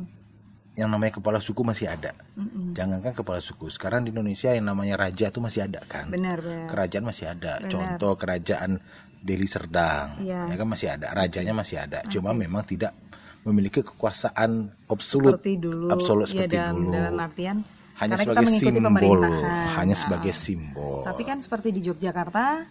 yang 0.75 0.89
namanya 0.89 1.17
kepala 1.17 1.39
suku 1.39 1.61
masih 1.61 1.89
ada. 1.89 2.13
Mm-mm. 2.37 2.77
Jangankan 2.77 3.13
kepala 3.15 3.41
suku, 3.41 3.67
sekarang 3.69 4.05
di 4.05 4.13
Indonesia 4.13 4.51
yang 4.51 4.67
namanya 4.67 4.99
raja 4.99 5.27
itu 5.27 5.41
masih 5.41 5.65
ada 5.65 5.81
kan? 5.83 6.09
benar 6.09 6.37
benar 6.39 6.69
Kerajaan 6.69 7.05
masih 7.05 7.25
ada. 7.27 7.53
Benar. 7.59 7.71
Contoh 7.73 8.13
kerajaan 8.15 8.77
Deli 9.19 9.49
Serdang, 9.49 10.21
Iya. 10.21 10.47
ya 10.47 10.55
kan 10.55 10.69
masih 10.69 10.89
ada. 10.91 11.11
Rajanya 11.11 11.51
masih 11.51 11.77
ada. 11.81 12.05
Cuma 12.07 12.31
memang 12.31 12.63
tidak 12.63 12.93
memiliki 13.43 13.81
kekuasaan 13.81 14.51
absolut 14.87 15.39
seperti 15.39 15.57
dulu 15.57 15.87
absolut 15.89 16.27
ya 16.27 16.45
seperti 16.45 16.57
dalam, 16.57 16.75
dulu. 16.77 16.91
dalam 16.93 17.15
artian 17.17 17.57
hanya 17.97 18.13
karena 18.13 18.25
sebagai 18.43 18.47
simbol, 18.51 19.21
hanya 19.73 19.87
Nah, 19.87 19.97
sebagai 19.97 20.33
simbol. 20.35 21.01
tapi 21.07 21.23
kan 21.23 21.39
seperti 21.39 21.69
di 21.71 21.81
Yogyakarta 21.81 22.67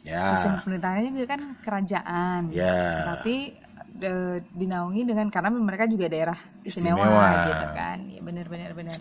sistem 0.00 0.52
ya, 0.54 0.60
pemerintahannya 0.62 1.10
juga 1.12 1.26
kan 1.28 1.42
kerajaan 1.60 2.40
ya. 2.48 3.10
tapi 3.10 3.58
eh, 4.00 4.38
dinaungi 4.54 5.02
dengan 5.06 5.26
karena 5.30 5.50
mereka 5.54 5.84
juga 5.86 6.10
daerah 6.10 6.38
istimewa, 6.64 6.98
Istimewa. 6.98 7.28
gitu 7.50 7.66
kan. 7.76 7.98
Ya 8.10 8.20
benar 8.24 8.46
benar 8.48 8.70
benar. 8.74 8.98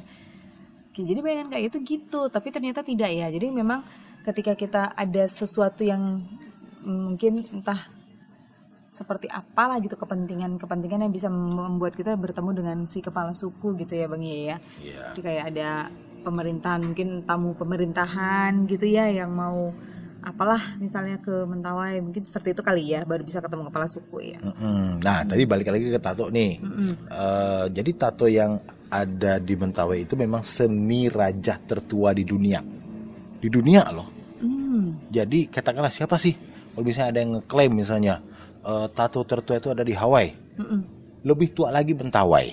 Jadi 0.93 1.19
bayangan 1.25 1.47
kayak 1.49 1.63
itu 1.73 1.77
gitu. 1.81 2.29
Tapi 2.29 2.47
ternyata 2.53 2.85
tidak 2.85 3.09
ya. 3.09 3.27
Jadi 3.33 3.49
memang 3.49 3.81
ketika 4.23 4.53
kita 4.53 4.81
ada 4.93 5.23
sesuatu 5.25 5.81
yang 5.81 6.21
mungkin 6.83 7.41
entah 7.41 7.79
seperti 8.93 9.25
apalah 9.25 9.81
gitu 9.81 9.97
kepentingan 9.97 10.61
kepentingan 10.61 11.09
yang 11.09 11.13
bisa 11.13 11.25
membuat 11.25 11.97
kita 11.97 12.13
bertemu 12.13 12.49
dengan 12.53 12.77
si 12.85 13.01
kepala 13.01 13.33
suku 13.33 13.73
gitu 13.81 13.89
ya 13.97 14.05
bang 14.05 14.21
ya. 14.21 14.37
Ya. 14.37 14.57
jadi 15.17 15.21
kayak 15.25 15.43
ada 15.49 15.69
pemerintahan 16.21 16.81
mungkin 16.93 17.25
tamu 17.25 17.57
pemerintahan 17.57 18.69
gitu 18.69 18.85
ya 18.85 19.09
yang 19.09 19.33
mau 19.33 19.73
apalah 20.23 20.79
misalnya 20.79 21.19
ke 21.19 21.43
Mentawai 21.43 21.99
mungkin 21.99 22.23
seperti 22.23 22.55
itu 22.55 22.63
kali 22.63 22.95
ya 22.95 23.03
baru 23.03 23.21
bisa 23.27 23.43
ketemu 23.43 23.67
kepala 23.67 23.85
suku 23.85 24.33
ya. 24.33 24.39
Nah, 25.03 25.27
tadi 25.27 25.43
balik 25.43 25.67
lagi 25.67 25.91
ke 25.91 25.99
tato 25.99 26.31
nih. 26.31 26.63
Eh, 27.11 27.65
jadi 27.69 27.91
tato 27.99 28.25
yang 28.31 28.57
ada 28.87 29.37
di 29.43 29.53
Mentawai 29.59 30.07
itu 30.07 30.15
memang 30.15 30.41
seni 30.47 31.11
raja 31.11 31.59
tertua 31.59 32.15
di 32.15 32.23
dunia. 32.23 32.63
Di 33.43 33.51
dunia 33.51 33.83
loh. 33.91 34.07
hmm. 34.39 35.11
Jadi 35.11 35.51
katakanlah 35.51 35.91
siapa 35.91 36.15
sih? 36.15 36.33
Kalau 36.73 36.85
misalnya 36.87 37.09
ada 37.11 37.19
yang 37.19 37.31
ngeklaim 37.37 37.71
misalnya 37.75 38.15
eh, 38.63 38.87
tato 38.95 39.21
tertua 39.27 39.59
itu 39.59 39.69
ada 39.69 39.83
di 39.83 39.91
Hawaii, 39.91 40.31
Mm-mm. 40.57 40.79
lebih 41.27 41.51
tua 41.51 41.69
lagi 41.69 41.91
Mentawai. 41.91 42.47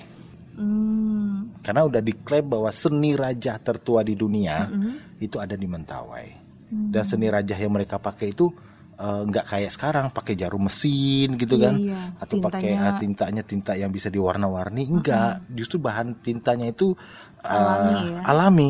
Hmm. 0.59 1.47
Karena 1.61 1.87
udah 1.87 2.01
diklaim 2.03 2.45
bahwa 2.49 2.73
seni 2.73 3.15
raja 3.15 3.55
tertua 3.61 4.03
di 4.03 4.17
dunia 4.17 4.67
Mm-mm. 4.67 5.23
itu 5.23 5.37
ada 5.39 5.55
di 5.55 5.65
Mentawai. 5.69 6.40
Hmm. 6.71 6.87
Dan 6.89 7.03
seni 7.03 7.27
raja 7.27 7.51
yang 7.53 7.75
mereka 7.75 7.99
pakai 7.99 8.31
itu 8.31 8.47
eh, 8.95 9.21
nggak 9.27 9.45
kayak 9.45 9.71
sekarang 9.73 10.05
pakai 10.09 10.33
jarum 10.33 10.63
mesin 10.63 11.33
gitu 11.35 11.57
Iya, 11.57 11.65
kan, 11.67 11.73
iya. 11.75 12.01
atau 12.15 12.35
pakai 12.39 12.61
Tintanya- 12.71 12.85
ah, 12.85 12.93
tintanya 12.95 13.43
tinta 13.43 13.71
yang 13.73 13.89
bisa 13.89 14.07
diwarna-warni. 14.07 14.87
Enggak, 14.87 15.41
justru 15.51 15.77
bahan 15.77 16.15
tintanya 16.17 16.69
itu 16.69 16.93
eh, 17.41 17.49
Alami 17.49 17.97
ya. 18.07 18.19
alami 18.23 18.69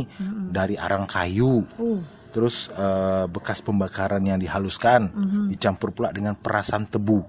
dari 0.50 0.76
arang 0.76 1.04
kayu. 1.06 1.62
Uh. 1.76 2.00
Terus 2.32 2.72
eh, 2.72 3.28
bekas 3.28 3.60
pembakaran 3.60 4.24
yang 4.24 4.40
dihaluskan 4.40 5.12
Mhm. 5.12 5.44
dicampur 5.52 5.92
pula 5.92 6.10
dengan 6.10 6.34
perasan 6.34 6.88
tebu. 6.88 7.22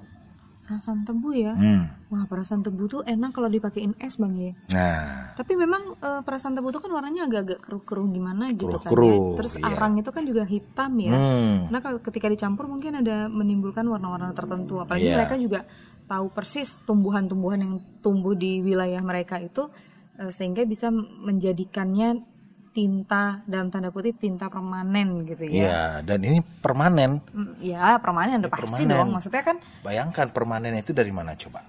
Perasan 0.72 1.04
tebu 1.04 1.28
ya 1.30 1.52
Hmm. 1.52 1.84
wah 2.08 2.24
perasan 2.24 2.64
tebu 2.64 2.88
tuh 2.88 3.00
enak 3.04 3.30
kalau 3.30 3.46
dipakein 3.46 3.92
es 4.00 4.16
bang 4.16 4.32
ya 4.32 4.52
Nah, 4.72 5.36
tapi 5.36 5.52
memang 5.52 6.00
eh, 6.00 6.20
perasan 6.20 6.52
tebu 6.52 6.68
tuh 6.68 6.80
kan 6.80 6.88
warnanya 6.88 7.28
agak-agak 7.28 7.60
keruh-keruh 7.60 8.08
gimana 8.08 8.48
gitu 8.50 8.72
Keruh-keruh, 8.72 9.04
kan 9.04 9.20
ya 9.28 9.36
terus 9.36 9.54
iya. 9.56 9.68
arang 9.68 9.94
itu 9.96 10.08
kan 10.08 10.24
juga 10.24 10.42
hitam 10.42 10.92
ya 10.96 11.12
hmm. 11.12 11.56
Karena 11.68 11.80
kalau 11.80 11.98
ketika 12.00 12.26
dicampur 12.26 12.64
mungkin 12.66 12.92
ada 12.98 13.28
menimbulkan 13.28 13.84
warna-warna 13.84 14.32
tertentu. 14.32 14.80
Apalagi 14.80 15.12
Iya. 15.12 15.16
mereka 15.20 15.36
juga 15.36 15.60
tahu 16.02 16.32
persis 16.32 16.80
tumbuhan-tumbuhan 16.82 17.60
yang 17.60 17.74
tumbuh 18.00 18.32
di 18.32 18.60
wilayah 18.60 19.00
mereka 19.00 19.36
itu 19.36 19.68
eh, 20.16 20.28
sehingga 20.28 20.64
bisa 20.64 20.88
menjadikannya 20.88 22.31
tinta 22.72 23.44
dalam 23.44 23.68
tanda 23.68 23.88
kutip 23.88 24.16
tinta 24.16 24.48
permanen 24.48 25.22
gitu 25.24 25.44
ya. 25.44 25.52
Iya, 25.52 25.82
dan 26.02 26.24
ini 26.24 26.40
permanen. 26.40 27.20
Mm, 27.30 27.60
Ya 27.60 27.96
permanen 27.96 28.40
udah 28.40 28.50
pasti 28.50 28.64
permanen. 28.82 28.88
dong. 28.90 29.08
Maksudnya 29.12 29.42
kan 29.44 29.56
Bayangkan 29.80 30.26
permanen 30.28 30.74
itu 30.74 30.90
dari 30.90 31.12
mana 31.12 31.36
coba? 31.36 31.60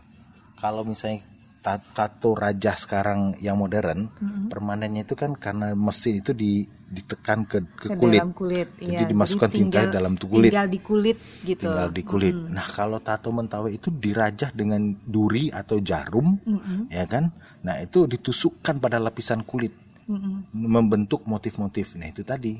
Kalau 0.55 0.81
misalnya 0.81 1.19
ta- 1.59 1.79
tato 1.79 2.31
raja 2.33 2.71
sekarang 2.73 3.35
yang 3.37 3.55
modern, 3.55 4.07
permanennya 4.47 5.03
itu 5.03 5.11
kan 5.13 5.35
karena 5.35 5.71
mesin 5.73 6.19
itu 6.19 6.31
di, 6.31 6.63
ditekan 6.87 7.43
ke, 7.43 7.63
ke 7.73 7.87
ke 7.91 7.95
kulit, 7.95 8.19
dalam 8.19 8.31
kulit. 8.31 8.67
Jadi 8.77 9.03
iya. 9.03 9.07
dimasukkan 9.07 9.49
tinta 9.49 9.83
tinggal- 9.83 9.91
dalam 9.91 10.13
tuh 10.15 10.27
kulit. 10.29 10.51
Tinggal 10.51 10.67
di 10.67 10.79
kulit 10.79 11.17
gitu. 11.43 11.67
tinggal 11.67 11.89
di 11.89 12.03
kulit. 12.03 12.35
Nah 12.47 12.63
kalau 12.65 12.99
tato 12.99 13.27
mentawai 13.29 13.71
itu 13.71 13.91
dirajah 13.91 14.51
dengan 14.51 14.87
duri 15.03 15.51
atau 15.51 15.79
jarum, 15.79 16.39
Mm-mm, 16.39 16.87
ya 16.87 17.03
kan? 17.07 17.27
Nah 17.63 17.79
itu 17.79 18.07
ditusukkan 18.07 18.79
pada 18.79 18.99
lapisan 18.99 19.43
kulit, 19.43 19.71
mm-mm. 20.05 20.51
membentuk 20.53 21.23
motif-motif. 21.23 21.95
Nah 21.95 22.07
itu 22.07 22.21
tadi. 22.21 22.55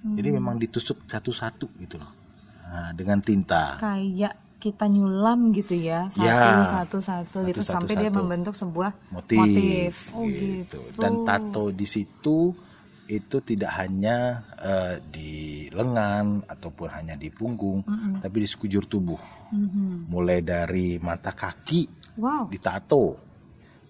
Jadi 0.00 0.28
Hmm. 0.32 0.36
memang 0.40 0.56
ditusuk 0.56 1.04
satu-satu 1.04 1.68
gitu 1.76 2.00
loh, 2.00 2.08
nah, 2.64 2.88
dengan 2.96 3.20
tinta. 3.20 3.76
Kayak 3.76 4.32
kita 4.56 4.88
nyulam 4.88 5.52
gitu 5.52 5.72
ya 5.72 6.08
satu 6.08 6.24
Ya. 6.24 6.64
satu 6.64 6.98
satu 7.00 7.36
gitu 7.44 7.60
Satu, 7.60 7.68
satu, 7.68 7.76
sampai 7.84 7.94
dia 7.96 8.08
satu. 8.08 8.18
membentuk 8.20 8.54
sebuah 8.56 8.92
motif, 9.08 9.40
motif. 9.40 9.92
Oh 10.12 10.24
gitu. 10.24 10.80
Dan 10.96 11.24
tato 11.24 11.68
di 11.68 11.84
situ 11.84 12.52
itu 13.04 13.36
tidak 13.40 13.72
hanya 13.76 14.40
eh, 14.56 14.96
di 15.04 15.30
lengan 15.68 16.44
ataupun 16.48 16.88
hanya 16.92 17.16
di 17.16 17.28
punggung, 17.28 17.84
Mm-mm. 17.84 18.24
tapi 18.24 18.40
di 18.40 18.48
sekujur 18.48 18.84
tubuh. 18.84 19.20
Mhm. 19.52 20.08
Mulai 20.08 20.40
dari 20.40 20.96
mata 20.96 21.32
kaki 21.32 22.16
Wow. 22.16 22.48
ditato, 22.48 23.20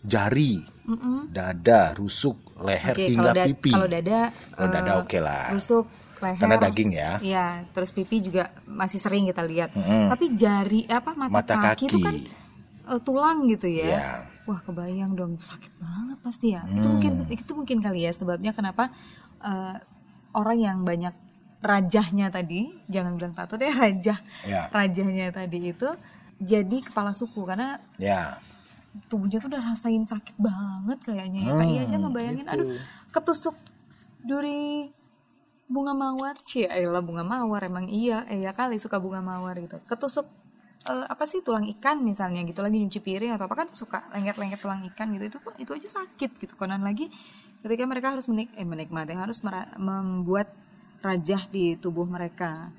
jari, 0.00 0.58
Mm-mm. 0.86 1.30
dada, 1.30 1.94
rusuk, 1.94 2.49
leher 2.60 2.92
Oke, 2.92 3.04
hingga 3.06 3.20
kalau 3.22 3.32
da- 3.34 3.46
pipi. 3.46 3.70
Kalau 3.70 3.88
dada, 3.88 4.20
Kalau 4.50 4.62
eh, 4.62 4.70
dada 4.70 4.92
oke 4.98 5.18
lah. 5.18 5.44
rusuk, 5.50 5.84
leher. 6.18 6.38
Karena 6.38 6.56
daging 6.58 6.90
ya. 6.92 7.10
Iya, 7.18 7.44
terus 7.70 7.90
pipi 7.90 8.16
juga 8.20 8.42
masih 8.64 8.98
sering 8.98 9.24
kita 9.24 9.42
lihat. 9.42 9.72
Mm-mm. 9.72 10.08
Tapi 10.08 10.24
jari 10.34 10.80
apa 10.86 11.10
mata, 11.14 11.32
Mata 11.34 11.54
kaki, 11.66 11.84
itu 11.86 11.96
kaki. 11.96 12.02
kan 12.02 12.14
eh, 12.86 13.00
tulang 13.00 13.38
gitu 13.46 13.66
ya. 13.66 13.86
Iya. 13.86 14.04
Wah, 14.44 14.60
kebayang 14.60 15.12
dong 15.12 15.36
sakit 15.36 15.72
banget 15.76 16.18
pasti 16.20 16.46
ya. 16.50 16.62
Itu 16.64 16.82
Hmm. 16.82 16.92
mungkin 16.92 17.12
itu 17.28 17.50
mungkin 17.52 17.78
kali 17.78 18.00
ya 18.02 18.12
sebabnya 18.12 18.50
kenapa 18.50 18.90
eh, 19.40 19.76
orang 20.32 20.58
yang 20.58 20.78
banyak 20.82 21.14
rajahnya 21.60 22.28
tadi, 22.28 22.72
jangan 22.86 23.14
bilang 23.14 23.32
tato 23.32 23.54
deh 23.54 23.68
rajah. 23.74 24.18
Ya, 24.42 24.68
Rajahnya 24.68 25.28
tadi 25.30 25.70
itu 25.70 25.88
jadi 26.36 26.76
kepala 26.82 27.12
suku 27.12 27.40
karena 27.42 27.76
ya. 27.96 28.40
Tubuhnya 29.06 29.38
tuh 29.38 29.48
udah 29.54 29.62
rasain 29.70 30.02
sakit 30.02 30.34
banget 30.38 30.98
kayaknya 31.06 31.40
ya. 31.46 31.52
Iya 31.62 31.80
aja 31.86 31.96
Hmm, 31.96 32.02
ngebayangin 32.10 32.46
gitu. 32.46 32.54
aduh 32.54 32.68
ketusuk 33.14 33.56
duri 34.26 34.90
bunga 35.70 35.94
mawar 35.94 36.34
cie 36.42 36.66
elah 36.66 36.98
bunga 36.98 37.22
mawar 37.22 37.62
emang 37.64 37.86
iya 37.86 38.26
iya 38.26 38.50
kali 38.50 38.76
suka 38.82 38.98
bunga 38.98 39.22
mawar 39.22 39.54
gitu 39.62 39.78
ketusuk 39.86 40.26
eh, 40.84 41.06
apa 41.06 41.24
sih 41.30 41.40
tulang 41.46 41.62
ikan 41.78 42.02
misalnya 42.02 42.42
gitu 42.42 42.60
lagi 42.66 42.82
nyuci 42.82 42.98
piring 42.98 43.38
atau 43.38 43.46
apa 43.46 43.54
kan 43.54 43.68
suka 43.70 44.02
lengket-lengket 44.10 44.58
tulang 44.58 44.82
ikan 44.90 45.14
gitu 45.14 45.24
itu 45.30 45.38
itu 45.62 45.70
aja 45.70 45.88
sakit 46.02 46.30
gitu 46.42 46.52
konon 46.58 46.82
lagi 46.82 47.06
ketika 47.62 47.86
mereka 47.86 48.18
harus 48.18 48.26
menik 48.26 48.50
eh, 48.58 48.66
menikmati 48.66 49.14
harus 49.14 49.38
membuat 49.78 50.50
rajah 51.00 51.46
di 51.48 51.78
tubuh 51.78 52.04
mereka 52.04 52.74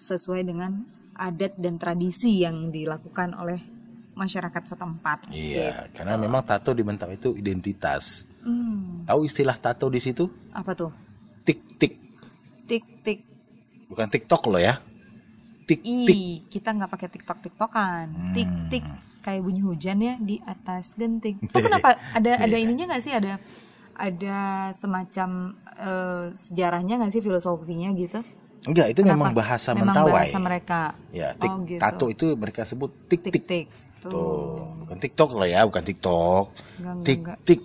sesuai 0.00 0.42
dengan 0.48 0.82
adat 1.16 1.56
dan 1.60 1.76
tradisi 1.76 2.40
yang 2.44 2.68
dilakukan 2.72 3.32
oleh 3.36 3.60
masyarakat 4.16 4.62
setempat. 4.66 5.28
Iya, 5.28 5.92
karena 5.92 6.16
memang 6.16 6.40
tato 6.40 6.72
di 6.72 6.80
Mentawai 6.80 7.14
itu 7.14 7.30
identitas. 7.32 8.24
Hmm, 8.40 9.04
Tahu 9.04 9.20
istilah 9.22 9.54
tato 9.54 9.86
di 9.86 10.00
situ? 10.00 10.26
apa 10.50 10.72
tuh? 10.72 10.90
Tik-tik, 11.44 11.92
Tik 12.66 12.84
tik. 13.04 13.18
bukan 13.86 14.08
TikTok 14.08 14.42
loh 14.48 14.58
ya. 14.58 14.80
Tik-tik. 15.62 16.10
Ih, 16.10 16.42
kita 16.48 16.72
nggak 16.72 16.88
pakai 16.88 17.08
tiktok 17.08 17.38
tiktokan. 17.40 18.06
Tik 18.32 18.50
tik. 18.68 18.84
kayak 19.20 19.42
bunyi 19.42 19.58
hujan 19.58 19.98
ya 19.98 20.14
di 20.16 20.38
atas 20.40 20.94
genting. 20.94 21.34
Itu 21.40 21.58
kenapa 21.66 21.98
ada 22.10 22.38
ada 22.38 22.56
ininya 22.56 22.86
nggak 22.88 23.02
sih 23.02 23.10
ada 23.10 23.42
ada 23.92 24.38
semacam 24.72 25.50
eh, 25.74 26.24
sejarahnya 26.32 26.94
nggak 26.96 27.10
sih 27.10 27.18
filosofinya 27.18 27.90
gitu? 27.92 28.22
Enggak, 28.62 28.94
itu 28.94 29.02
memang 29.02 29.30
Kenapa? 29.30 29.42
bahasa 29.42 29.70
Memang 29.72 29.90
mentawai. 29.90 30.14
bahasa 30.14 30.38
mereka. 30.38 30.80
Ya, 31.10 31.34
tik, 31.34 31.50
Oh, 31.50 31.58
gitu. 31.62 31.78
tato 31.78 32.06
itu 32.06 32.26
mereka 32.34 32.62
sebut 32.62 32.90
tik 33.06 33.18
tik. 33.20 33.34
Tik-tik. 33.34 33.66
Tuh, 34.00 34.10
Tuh. 34.10 34.54
bukan 34.84 34.98
TikTok 34.98 35.30
lah 35.34 35.48
ya, 35.48 35.60
bukan 35.64 35.84
TikTok. 35.84 36.44
Enggak, 36.78 36.94
enggak, 36.94 37.04
Tik 37.06 37.18
enggak. 37.18 37.38
tik. 37.44 37.60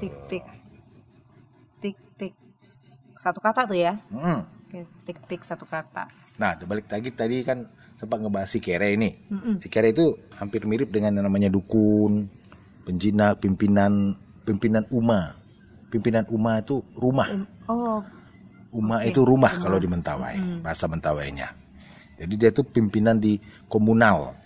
Tik-tik. 0.00 0.44
Tik-tik. 1.80 2.34
Satu 3.16 3.38
kata 3.40 3.64
tuh 3.64 3.78
ya. 3.78 3.96
Hmm. 4.12 4.44
Oke, 4.66 4.86
tik-tik 5.04 5.40
satu 5.42 5.64
kata. 5.66 6.06
Nah, 6.36 6.56
balik 6.62 6.86
lagi 6.88 7.10
tadi 7.10 7.42
kan 7.42 7.66
sempat 7.96 8.20
ngebahas 8.20 8.48
si 8.48 8.62
kere 8.62 8.94
ini. 8.94 9.12
Mm-mm. 9.28 9.60
Si 9.60 9.68
kere 9.68 9.92
itu 9.92 10.14
hampir 10.38 10.64
mirip 10.64 10.88
dengan 10.88 11.20
yang 11.20 11.26
namanya 11.26 11.50
dukun, 11.50 12.28
penjinak, 12.86 13.40
pimpinan 13.42 14.14
pimpinan 14.44 14.86
uma. 14.88 15.36
Pimpinan 15.90 16.24
uma 16.30 16.62
itu 16.62 16.80
rumah. 16.94 17.28
Oh, 17.66 18.00
Uma 18.70 19.02
Oke, 19.02 19.10
itu 19.10 19.20
rumah 19.26 19.50
rumah. 19.50 19.62
kalau 19.66 19.78
di 19.82 19.88
Mentawai, 19.90 20.62
bahasa 20.62 20.86
Mentawainya. 20.86 21.50
Jadi 22.22 22.34
dia 22.38 22.54
itu 22.54 22.62
pimpinan 22.62 23.18
di 23.18 23.42
komunal. 23.66 24.38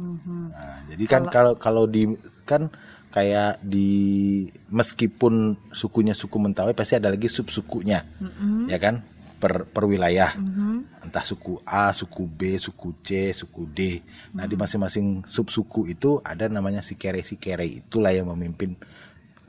Mhm. 0.00 0.42
Nah, 0.50 0.78
jadi 0.88 1.04
kan 1.04 1.22
kalau 1.28 1.52
kalau 1.60 1.84
di 1.84 2.08
kan 2.48 2.72
kayak 3.10 3.58
di 3.60 4.46
meskipun 4.70 5.58
sukunya 5.74 6.14
suku 6.14 6.38
Mentawai 6.38 6.72
pasti 6.72 6.96
ada 6.96 7.10
lagi 7.10 7.26
sub 7.26 7.50
sukunya, 7.50 8.06
Mm-mm. 8.22 8.70
ya 8.70 8.78
kan? 8.78 9.02
Per 9.40 9.66
per 9.66 9.84
wilayah. 9.84 10.36
Mhm. 10.38 11.04
Entah 11.10 11.24
suku 11.26 11.58
A, 11.66 11.90
suku 11.90 12.22
B, 12.28 12.56
suku 12.56 12.94
C, 13.02 13.34
suku 13.34 13.66
D. 13.66 13.98
Nah, 14.36 14.46
di 14.46 14.54
masing-masing 14.54 15.26
sub 15.26 15.50
suku 15.50 15.90
itu 15.90 16.22
ada 16.22 16.46
namanya 16.46 16.80
si 16.86 16.94
kere 16.94 17.26
si 17.26 17.34
kere 17.36 17.66
itulah 17.66 18.14
yang 18.14 18.30
memimpin 18.30 18.78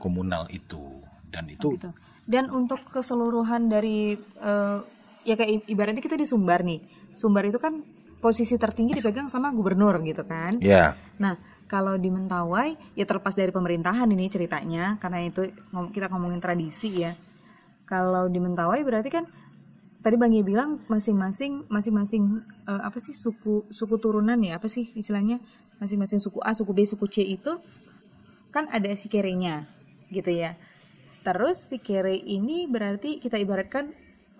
komunal 0.00 0.50
itu. 0.50 0.80
Dan 1.30 1.48
itu 1.48 1.78
gitu. 1.78 1.88
Dan 2.26 2.50
untuk 2.50 2.82
keseluruhan 2.90 3.70
dari 3.70 4.14
eh, 4.18 4.78
ya 5.22 5.34
kayak 5.38 5.70
ibaratnya 5.70 6.02
kita 6.02 6.18
di 6.18 6.26
Sumbar 6.26 6.66
nih. 6.66 6.82
Sumbar 7.14 7.46
itu 7.46 7.60
kan 7.62 7.84
posisi 8.22 8.54
tertinggi 8.54 9.02
dipegang 9.02 9.26
sama 9.26 9.50
gubernur 9.50 9.98
gitu 10.06 10.22
kan. 10.22 10.62
ya 10.62 10.94
Nah, 11.18 11.34
kalau 11.66 11.98
di 11.98 12.06
Mentawai 12.06 12.78
ya 12.94 13.02
terlepas 13.02 13.34
dari 13.34 13.50
pemerintahan 13.50 14.06
ini 14.06 14.30
ceritanya 14.30 15.02
karena 15.02 15.26
itu 15.26 15.50
kita 15.90 16.06
ngomongin 16.06 16.38
tradisi 16.38 17.02
ya. 17.02 17.18
Kalau 17.84 18.30
di 18.30 18.38
Mentawai 18.38 18.78
berarti 18.86 19.10
kan 19.10 19.26
tadi 20.06 20.14
Bang 20.14 20.30
Ye 20.30 20.46
bilang 20.46 20.78
masing-masing 20.86 21.66
masing-masing 21.66 22.46
eh, 22.70 22.82
apa 22.86 23.02
sih 23.02 23.10
suku 23.10 23.66
suku 23.74 23.98
turunan 23.98 24.38
ya 24.38 24.62
apa 24.62 24.70
sih 24.70 24.86
istilahnya 24.94 25.42
masing-masing 25.82 26.22
suku 26.22 26.38
A, 26.46 26.54
suku 26.54 26.70
B, 26.70 26.86
suku 26.86 27.10
C 27.10 27.26
itu 27.26 27.58
kan 28.54 28.70
ada 28.70 28.94
si 28.94 29.10
kerenya 29.10 29.66
gitu 30.14 30.30
ya. 30.30 30.54
Terus 31.26 31.58
si 31.58 31.82
kere 31.82 32.14
ini 32.14 32.70
berarti 32.70 33.18
kita 33.18 33.38
ibaratkan 33.38 33.90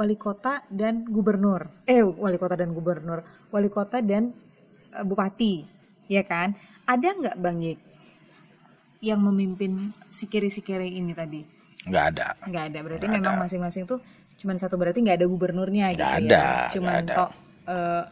wali 0.02 0.18
kota 0.18 0.66
dan 0.66 1.06
gubernur. 1.06 1.86
Eh, 1.86 2.02
wali 2.02 2.34
kota 2.34 2.58
dan 2.58 2.74
gubernur, 2.74 3.22
wali 3.54 3.70
kota 3.70 4.02
dan 4.02 4.34
eh, 4.90 5.04
bupati, 5.06 5.62
ya 6.10 6.26
kan? 6.26 6.58
Ada 6.82 7.08
nggak 7.14 7.36
Bang 7.38 7.62
Yik 7.62 7.78
yang 8.98 9.22
memimpin 9.22 9.94
si 10.10 10.26
kere 10.26 10.50
ini 10.84 11.14
tadi? 11.14 11.42
nggak 11.82 12.04
ada. 12.14 12.26
Nggak 12.46 12.64
ada. 12.70 12.78
Berarti 12.82 13.06
Nggak 13.06 13.18
memang 13.22 13.36
masing-masing 13.42 13.84
tuh 13.86 13.98
cuman 14.38 14.58
satu 14.58 14.74
berarti 14.74 14.98
nggak 15.02 15.22
ada 15.22 15.26
gubernurnya 15.30 15.94
gitu 15.94 16.02
Nggak 16.02 16.14
ya. 16.18 16.26
ada, 16.26 16.44
Cuman 16.74 16.90
nggak 16.90 17.02
ada. 17.06 17.14
tok 17.14 17.30
eh, 17.70 18.04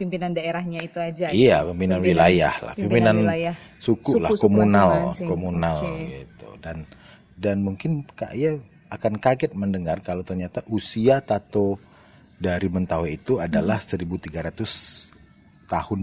pimpinan 0.00 0.30
daerahnya 0.32 0.80
itu 0.80 0.96
aja. 1.00 1.28
Iya, 1.28 1.64
pimpinan, 1.68 2.00
wilayah 2.00 2.54
lah, 2.64 2.72
pimpinan, 2.72 3.16
wilayah. 3.20 3.54
suku, 3.76 4.16
lah, 4.16 4.32
Suku-suku 4.32 4.44
komunal, 4.48 5.12
komunal 5.28 5.76
Oke. 5.84 6.24
gitu. 6.24 6.48
Dan 6.64 6.76
dan 7.36 7.56
mungkin 7.60 8.04
Ia 8.36 8.60
akan 8.90 9.22
kaget 9.22 9.54
mendengar 9.54 10.02
kalau 10.02 10.26
ternyata 10.26 10.66
usia 10.66 11.22
tato 11.22 11.78
dari 12.36 12.66
Mentawai 12.66 13.14
itu 13.14 13.38
adalah 13.38 13.78
Hmm. 13.78 13.86
1300 13.86 15.14
tahun 15.70 16.00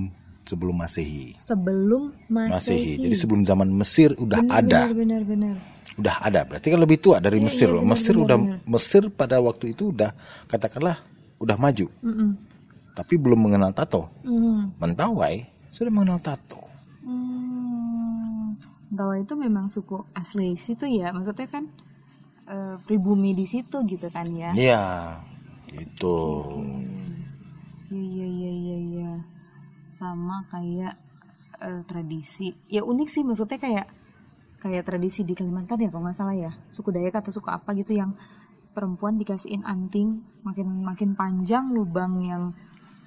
sebelum 0.47 0.75
Masehi. 0.79 1.35
Sebelum 1.35 2.15
Masehi. 2.31 2.55
Masehi. 2.55 2.93
Jadi 3.03 3.15
sebelum 3.19 3.43
zaman 3.43 3.67
Mesir 3.67 4.15
udah 4.15 4.39
Benar, 4.39 4.57
ada. 4.63 4.81
Benar, 4.87 4.95
benar, 4.95 5.21
benar. 5.27 5.55
Udah 5.97 6.15
ada. 6.23 6.41
Berarti 6.47 6.67
kan 6.71 6.79
lebih 6.79 6.97
tua 7.01 7.17
dari 7.19 7.41
Iya, 7.41 7.45
Mesir 7.51 7.67
iya, 7.67 7.75
loh. 7.75 7.83
Mesir 7.83 8.15
benar, 8.15 8.23
udah 8.23 8.37
benar. 8.39 8.57
Mesir 8.63 9.03
pada 9.11 9.35
waktu 9.43 9.65
itu 9.75 9.91
udah 9.91 10.13
katakanlah 10.47 10.95
udah 11.37 11.57
maju, 11.59 11.85
Mm-mm. 12.01 12.33
tapi 12.95 13.13
belum 13.17 13.37
mengenal 13.37 13.69
tato. 13.69 14.09
Hmm. 14.23 14.73
Mentawai 14.79 15.43
sudah 15.69 15.91
mengenal 15.91 16.17
tato. 16.17 16.63
Hmm. 17.03 18.55
Mentawai 18.89 19.19
itu 19.21 19.33
memang 19.35 19.67
suku 19.67 20.05
asli 20.15 20.55
situ 20.55 20.87
ya, 20.87 21.11
maksudnya 21.11 21.45
kan 21.45 21.67
eh, 22.47 22.75
pribumi 22.81 23.31
di 23.31 23.43
situ 23.43 23.83
gitu 23.83 24.07
kan 24.07 24.27
ya. 24.31 24.51
Iya, 24.51 24.83
gitu. 25.69 26.17
Iya 27.87 28.03
iya 28.03 28.25
iya 28.27 28.51
iya 28.51 28.77
iya. 28.79 29.13
Sama 29.89 30.43
kayak 30.47 30.93
eh, 31.59 31.81
tradisi. 31.83 32.51
Ya 32.67 32.83
unik 32.83 33.07
sih 33.07 33.23
maksudnya 33.23 33.57
kayak 33.57 33.85
kayak 34.57 34.83
tradisi 34.83 35.21
di 35.21 35.31
Kalimantan 35.31 35.79
ya 35.79 35.89
kalau 35.89 36.03
nggak 36.05 36.17
salah 36.17 36.35
ya. 36.35 36.51
Suku 36.67 36.91
Dayak 36.91 37.19
atau 37.19 37.31
suku 37.31 37.47
apa 37.47 37.71
gitu 37.73 37.93
yang 37.93 38.17
perempuan 38.71 39.17
dikasihin 39.17 39.65
anting 39.65 40.21
makin 40.45 40.85
makin 40.85 41.17
panjang 41.17 41.73
lubang 41.73 42.21
yang 42.21 42.53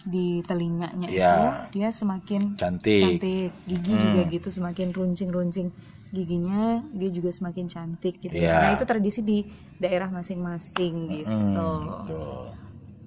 di 0.02 0.40
telinganya 0.42 1.06
Iya. 1.06 1.30
itu 1.30 1.44
dia 1.76 1.88
semakin 1.92 2.56
Cantik. 2.56 3.20
cantik 3.20 3.52
gigi 3.68 3.92
juga 3.94 4.22
gitu 4.32 4.48
semakin 4.50 4.90
runcing-runcing 4.90 5.68
giginya 6.10 6.62
dia 6.90 7.08
juga 7.08 7.30
semakin 7.30 7.66
cantik 7.66 8.18
gitu 8.18 8.34
Iya. 8.34 8.54
nah 8.56 8.70
itu 8.72 8.84
tradisi 8.84 9.20
di 9.20 9.38
daerah 9.76 10.08
masing-masing 10.08 10.94
gitu 11.08 11.62
Tuh. 12.04 12.50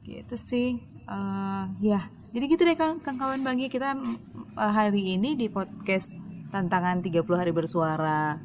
gitu 0.01 0.35
sih 0.35 0.79
Eh, 1.03 1.63
ya 1.83 1.99
jadi 2.31 2.45
gitu 2.47 2.63
deh 2.63 2.73
kang, 2.73 2.97
kang 2.97 3.19
kawan 3.19 3.43
bagi 3.43 3.67
kita 3.67 3.91
eh, 4.55 4.71
hari 4.71 5.13
ini 5.13 5.35
di 5.35 5.45
podcast 5.45 6.07
tantangan 6.47 7.03
30 7.03 7.27
hari 7.33 7.51
bersuara 7.51 8.39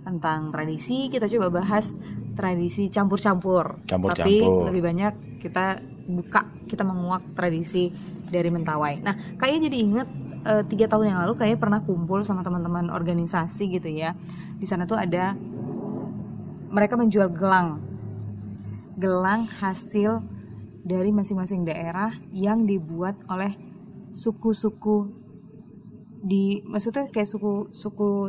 tentang 0.00 0.48
tradisi 0.48 1.06
kita 1.06 1.28
coba 1.28 1.60
bahas 1.60 1.92
tradisi 2.32 2.88
Campur-campur. 2.88 3.84
tapi 4.16 4.40
lebih 4.40 4.80
banyak 4.82 5.12
kita 5.38 5.84
buka 6.08 6.40
kita 6.64 6.82
menguak 6.82 7.20
tradisi 7.36 7.92
dari 8.24 8.48
Mentawai 8.48 9.04
nah 9.04 9.12
kayaknya 9.36 9.68
jadi 9.68 9.76
inget 9.76 10.08
eh, 10.44 10.62
tiga 10.68 10.86
tahun 10.90 11.12
yang 11.12 11.18
lalu 11.26 11.34
kayak 11.38 11.60
pernah 11.60 11.80
kumpul 11.84 12.22
sama 12.24 12.44
teman-teman 12.44 12.88
organisasi 12.92 13.80
gitu 13.80 13.88
ya. 13.90 14.16
Di 14.60 14.66
sana 14.68 14.84
tuh 14.84 14.96
ada 15.00 15.36
mereka 16.70 16.94
menjual 16.96 17.32
gelang. 17.32 17.80
Gelang 19.00 19.48
hasil 19.60 20.20
dari 20.84 21.12
masing-masing 21.12 21.64
daerah 21.68 22.12
yang 22.32 22.64
dibuat 22.64 23.16
oleh 23.28 23.52
suku-suku 24.10 25.12
di 26.20 26.60
maksudnya 26.68 27.08
kayak 27.08 27.28
suku 27.28 27.72
suku 27.72 28.28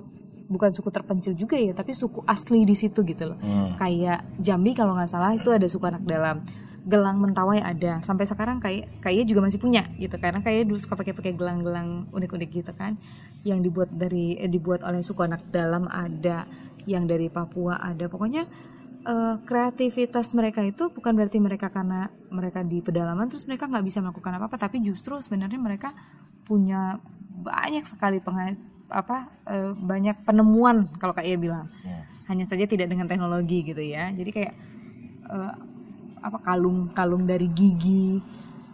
bukan 0.51 0.71
suku 0.71 0.89
terpencil 0.91 1.33
juga 1.35 1.55
ya 1.55 1.71
tapi 1.71 1.95
suku 1.95 2.23
asli 2.27 2.63
di 2.67 2.75
situ 2.75 3.03
gitu 3.03 3.35
loh. 3.35 3.39
Hmm. 3.39 3.75
kayak 3.79 4.23
Jambi 4.39 4.75
kalau 4.75 4.95
nggak 4.95 5.11
salah 5.11 5.31
itu 5.35 5.47
ada 5.51 5.67
suku 5.67 5.87
anak 5.87 6.03
dalam 6.03 6.43
gelang 6.81 7.21
mentawai 7.21 7.61
ada. 7.61 8.01
Sampai 8.01 8.25
sekarang 8.25 8.57
kayak 8.57 9.01
kayak 9.05 9.29
juga 9.29 9.45
masih 9.45 9.61
punya 9.61 9.85
gitu. 10.01 10.17
Karena 10.17 10.41
kayak 10.41 10.65
dulu 10.65 10.79
suka 10.81 10.97
pakai 10.97 11.13
pakai 11.13 11.33
gelang-gelang 11.37 12.09
unik-unik 12.09 12.49
gitu 12.49 12.71
kan. 12.73 12.97
Yang 13.45 13.69
dibuat 13.69 13.89
dari 13.93 14.37
eh, 14.37 14.49
dibuat 14.49 14.81
oleh 14.81 15.05
suku 15.05 15.21
anak 15.21 15.45
dalam 15.53 15.85
ada. 15.89 16.49
Yang 16.89 17.03
dari 17.05 17.27
Papua 17.29 17.77
ada. 17.77 18.09
Pokoknya 18.09 18.49
eh, 19.05 19.35
kreativitas 19.45 20.33
mereka 20.33 20.65
itu 20.65 20.89
bukan 20.89 21.13
berarti 21.13 21.37
mereka 21.37 21.69
karena 21.69 22.09
mereka 22.33 22.65
di 22.65 22.81
pedalaman 22.81 23.29
terus 23.29 23.45
mereka 23.45 23.69
nggak 23.69 23.85
bisa 23.85 24.01
melakukan 24.01 24.41
apa-apa. 24.41 24.57
Tapi 24.57 24.81
justru 24.81 25.21
sebenarnya 25.21 25.61
mereka 25.61 25.93
punya 26.49 26.97
banyak 27.41 27.85
sekali 27.85 28.17
penga- 28.21 28.57
apa 28.91 29.29
eh, 29.47 29.71
banyak 29.77 30.25
penemuan 30.25 30.89
kalau 30.97 31.13
kayak 31.13 31.37
bilang. 31.37 31.69
Hmm. 31.85 32.09
hanya 32.31 32.47
saja 32.47 32.63
tidak 32.63 32.87
dengan 32.87 33.11
teknologi 33.11 33.59
gitu 33.59 33.83
ya. 33.83 34.07
Jadi 34.07 34.31
kayak 34.31 34.53
eh, 35.27 35.53
apa 36.21 36.37
kalung 36.39 36.89
kalung 36.93 37.25
dari 37.25 37.49
gigi 37.49 38.21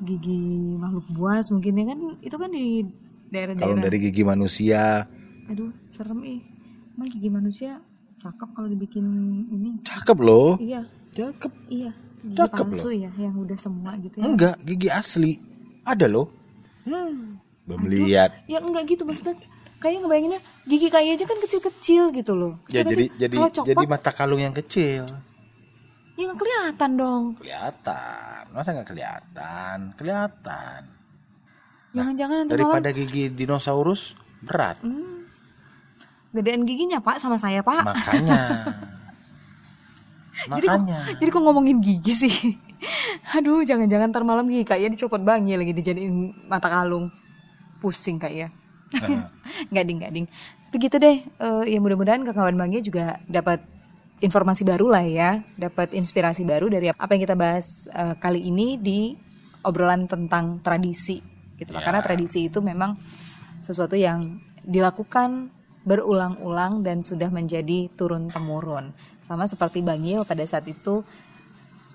gigi 0.03 0.77
makhluk 0.77 1.07
buas 1.09 1.49
mungkin 1.49 1.73
ya 1.73 1.85
kan 1.89 1.99
itu 2.21 2.35
kan 2.37 2.49
di 2.53 2.85
daerah-daerah 3.27 3.83
dari 3.83 3.97
gigi 3.99 4.23
manusia, 4.23 5.03
aduh 5.51 5.73
serem 5.91 6.21
ih 6.23 6.39
emang 6.95 7.09
gigi 7.11 7.27
manusia 7.27 7.71
cakep 8.23 8.49
kalau 8.55 8.67
dibikin 8.71 9.03
ini 9.51 9.69
cakep 9.83 10.17
loh. 10.21 10.55
iya 10.61 10.85
Cakep. 11.17 11.51
iya 11.67 11.91
gigi 12.21 12.37
Cakep 12.37 12.67
palsu 12.71 12.89
ya 12.93 13.09
yang 13.17 13.35
udah 13.35 13.57
semua 13.57 13.97
gitu 13.97 14.15
ya 14.21 14.25
Enggak, 14.25 14.55
gigi 14.65 14.89
asli. 14.89 15.33
Ada 15.81 16.05
loh. 16.05 16.29
Hmm. 16.85 17.41
Belum 17.67 17.83
lihat. 17.89 18.31
ya 18.47 18.61
enggak 18.63 18.85
gitu 18.95 19.03
maksudnya 19.03 19.35
kayak 19.77 20.01
ngebayanginnya 20.05 20.41
gigi 20.65 20.87
kayak 20.89 21.19
aja 21.19 21.25
kan 21.29 21.37
kecil-kecil 21.43 22.03
gitu 22.15 22.33
loh 22.33 22.53
Ya 22.71 22.81
jadi 22.81 23.11
jadi 23.17 23.37
jadi 23.65 23.85
mata 23.85 24.09
kalung 24.15 24.39
yang 24.41 24.55
kecil. 24.55 25.03
Ya 26.17 26.23
nggak 26.27 26.39
kelihatan 26.41 26.91
dong 26.97 27.23
Kelihatan. 27.37 28.41
Masa 28.51 28.73
nggak 28.73 28.89
kelihatan? 28.89 29.77
Kelihatan. 29.95 30.81
jangan-jangan 31.93 32.35
nanti 32.45 32.51
malam 32.51 32.57
Daripada 32.57 32.89
gigi 32.91 33.23
dinosaurus 33.31 34.17
berat 34.41 34.81
Gedean 36.33 36.67
giginya 36.67 36.99
pak 37.01 37.17
sama 37.17 37.37
saya 37.39 37.63
pak. 37.63 37.81
makanya 37.87 38.41
jadi 40.57 40.67
kok, 40.69 40.77
makanya 40.81 40.99
jadi 41.17 41.29
kok 41.33 41.43
ngomongin 41.43 41.77
gigi 41.81 42.13
sih? 42.13 42.35
Aduh 43.37 43.65
jangan-jangan 43.65 44.13
ntar 44.13 44.21
malam 44.21 44.45
gigi 44.45 44.61
kak 44.67 44.77
ya 44.77 44.85
dicopot 44.91 45.21
bangi 45.21 45.57
lagi 45.57 45.73
dijadiin 45.73 46.45
mata 46.45 46.69
kalung. 46.69 47.09
Pusing 47.81 48.21
kak 48.21 48.33
ya. 48.33 48.49
nggak 49.73 49.83
ding 49.87 49.97
nggak 49.97 50.13
ding. 50.13 50.27
Begitu 50.69 50.95
deh. 51.01 51.17
eh, 51.25 51.63
ya 51.73 51.77
mudah-mudahan 51.81 52.21
kawan 52.21 52.53
Bangnya 52.53 52.81
juga 52.85 53.17
dapat 53.25 53.63
informasi 54.17 54.65
baru 54.65 54.89
lah 54.89 55.05
ya, 55.05 55.41
dapat 55.57 55.93
inspirasi 55.93 56.41
baru 56.41 56.69
dari 56.69 56.89
apa 56.89 57.11
yang 57.13 57.21
kita 57.21 57.37
bahas 57.37 57.85
eh, 57.91 58.15
kali 58.17 58.49
ini 58.49 58.77
di 58.81 59.13
obrolan 59.61 60.09
tentang 60.09 60.61
tradisi 60.61 61.21
gitu 61.57 61.73
loh. 61.73 61.81
Ya. 61.81 61.85
Karena 61.85 62.01
tradisi 62.01 62.49
itu 62.49 62.59
memang 62.61 62.97
sesuatu 63.61 63.93
yang 63.93 64.41
dilakukan 64.65 65.53
berulang-ulang 65.87 66.83
dan 66.83 66.99
sudah 66.99 67.31
menjadi 67.31 67.87
turun 67.95 68.27
temurun. 68.27 68.91
Sama 69.23 69.47
seperti 69.47 69.79
Bang 69.79 70.03
Yeo 70.03 70.27
pada 70.27 70.43
saat 70.43 70.65
itu 70.67 71.05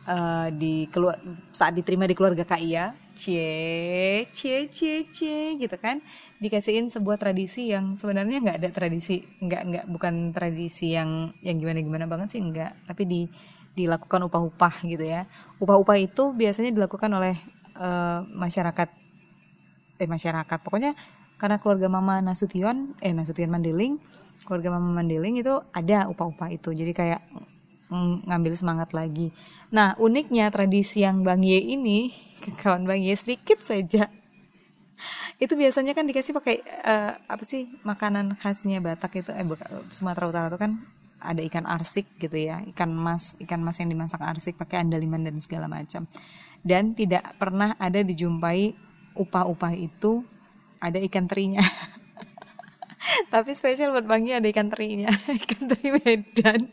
eh, 0.06 0.48
di 0.54 0.86
keluar 0.88 1.18
saat 1.50 1.74
diterima 1.74 2.06
di 2.06 2.14
keluarga 2.14 2.46
Kak 2.46 2.62
Iya, 2.62 2.94
cie 3.18 4.30
cie 4.30 4.70
cie 4.70 5.10
cie 5.10 5.58
gitu 5.58 5.76
kan, 5.76 5.98
dikasihin 6.42 6.90
sebuah 6.90 7.22
tradisi 7.22 7.70
yang 7.70 7.94
sebenarnya 7.94 8.42
nggak 8.42 8.58
ada 8.58 8.70
tradisi, 8.74 9.22
nggak 9.22 9.62
nggak 9.62 9.84
bukan 9.86 10.34
tradisi 10.34 10.92
yang 10.92 11.30
yang 11.40 11.62
gimana 11.62 11.78
gimana 11.78 12.04
banget 12.10 12.34
sih 12.34 12.42
nggak, 12.42 12.90
tapi 12.90 13.02
di 13.06 13.20
dilakukan 13.78 14.26
upah-upah 14.28 14.84
gitu 14.84 15.06
ya. 15.06 15.24
Upah-upah 15.62 15.96
itu 16.02 16.34
biasanya 16.34 16.74
dilakukan 16.74 17.08
oleh 17.14 17.38
eh, 17.78 18.18
masyarakat 18.26 18.88
eh 20.02 20.08
masyarakat. 20.10 20.58
Pokoknya 20.60 20.92
karena 21.38 21.56
keluarga 21.62 21.86
Mama 21.86 22.18
Nasution 22.18 22.98
eh 22.98 23.14
Nasution 23.14 23.48
Mandeling 23.48 24.02
keluarga 24.42 24.74
Mama 24.74 25.00
Mandeling 25.00 25.38
itu 25.38 25.54
ada 25.70 26.10
upah-upah 26.10 26.50
itu. 26.50 26.74
Jadi 26.74 26.92
kayak 26.92 27.22
ngambil 28.26 28.52
semangat 28.56 28.96
lagi. 28.96 29.30
Nah 29.70 29.94
uniknya 30.00 30.48
tradisi 30.48 31.04
yang 31.04 31.20
Bang 31.22 31.44
Ye 31.44 31.60
ini 31.60 32.12
kawan 32.60 32.88
Bang 32.88 33.00
Ye 33.00 33.12
sedikit 33.14 33.60
saja 33.60 34.08
itu 35.42 35.54
biasanya 35.58 35.92
kan 35.96 36.06
dikasih 36.06 36.32
pakai 36.36 36.62
eh, 36.62 37.12
apa 37.18 37.44
sih 37.44 37.66
makanan 37.82 38.38
khasnya 38.38 38.78
Batak 38.78 39.22
itu 39.22 39.30
eh 39.34 39.46
Sumatera 39.90 40.30
Utara 40.30 40.48
itu 40.52 40.58
kan 40.60 40.72
ada 41.22 41.38
ikan 41.46 41.64
arsik 41.66 42.06
gitu 42.18 42.34
ya 42.34 42.66
ikan 42.74 42.90
mas 42.90 43.38
ikan 43.38 43.62
mas 43.62 43.78
yang 43.78 43.94
dimasak 43.94 44.18
arsik 44.18 44.58
pakai 44.58 44.82
andaliman 44.82 45.22
dan 45.22 45.38
segala 45.38 45.70
macam. 45.70 46.06
Dan 46.62 46.94
tidak 46.94 47.26
pernah 47.42 47.74
ada 47.78 48.02
dijumpai 48.06 48.74
upah-upah 49.18 49.74
itu 49.74 50.22
ada 50.78 50.98
ikan 51.10 51.26
terinya. 51.26 51.62
Tapi 53.34 53.50
spesial 53.54 53.90
buat 53.90 54.06
Bang 54.06 54.30
Yi 54.30 54.38
ada 54.38 54.46
ikan 54.46 54.70
terinya 54.70 55.10
ikan 55.42 55.62
teri 55.70 55.88
Medan. 55.98 56.70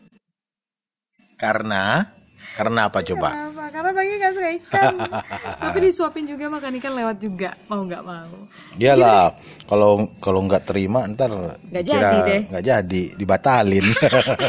Karena 1.39 2.18
karena 2.57 2.91
apa 2.91 2.99
coba 2.99 3.29
Kenapa? 3.31 3.63
Karena 3.71 3.89
Bang 3.95 4.07
Yi 4.09 4.15
gak 4.19 4.33
suka 4.35 4.49
ikan 4.59 4.93
Tapi 5.63 5.77
disuapin 5.79 6.25
juga 6.27 6.45
makan 6.51 6.73
ikan 6.81 6.93
lewat 6.97 7.17
juga 7.21 7.49
Mau 7.71 7.87
gak 7.87 8.03
mau 8.03 8.31
Iyalah, 8.75 9.31
kalau 9.63 10.03
kalau 10.19 10.43
nggak 10.43 10.67
terima 10.67 11.07
ntar 11.07 11.31
Nggak 11.69 11.85
jadi 11.85 12.17
deh. 12.25 12.41
nggak 12.51 12.65
jadi, 12.65 13.03
dibatalin. 13.15 13.85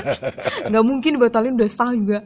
Gak 0.72 0.85
mungkin 0.87 1.12
batalin 1.20 1.55
udah 1.55 1.68
setahun 1.70 1.96
juga 2.00 2.20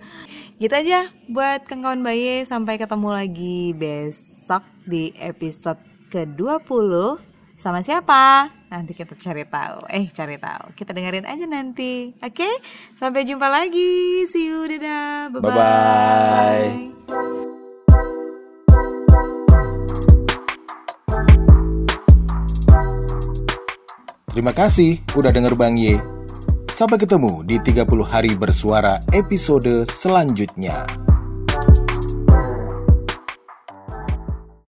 Gitu 0.57 0.72
aja 0.72 1.11
buat 1.29 1.66
kawan 1.66 2.00
Baye 2.00 2.46
Sampai 2.46 2.79
ketemu 2.79 3.09
lagi 3.11 3.74
besok 3.74 4.62
di 4.87 5.11
episode 5.18 5.81
ke-20 6.09 7.34
Sama 7.64 7.81
siapa? 7.81 8.53
Nanti 8.68 8.92
kita 8.92 9.16
cari 9.16 9.48
tahu. 9.48 9.88
Eh, 9.88 10.12
cari 10.12 10.37
tahu. 10.37 10.77
Kita 10.77 10.92
dengerin 10.92 11.24
aja 11.24 11.48
nanti. 11.48 12.12
Oke? 12.20 12.61
Sampai 12.92 13.24
jumpa 13.24 13.48
lagi. 13.48 14.20
See 14.29 14.53
you. 14.53 14.68
Dadah. 14.68 15.33
Bye-bye. 15.33 15.48
Bye-bye. 15.48 16.92
Terima 24.29 24.53
kasih 24.53 25.00
udah 25.16 25.33
denger 25.33 25.57
Bang 25.57 25.81
Ye. 25.81 25.96
Sampai 26.68 27.00
ketemu 27.00 27.48
di 27.48 27.57
30 27.64 28.05
hari 28.05 28.37
bersuara 28.37 29.00
episode 29.16 29.88
selanjutnya. 29.88 30.85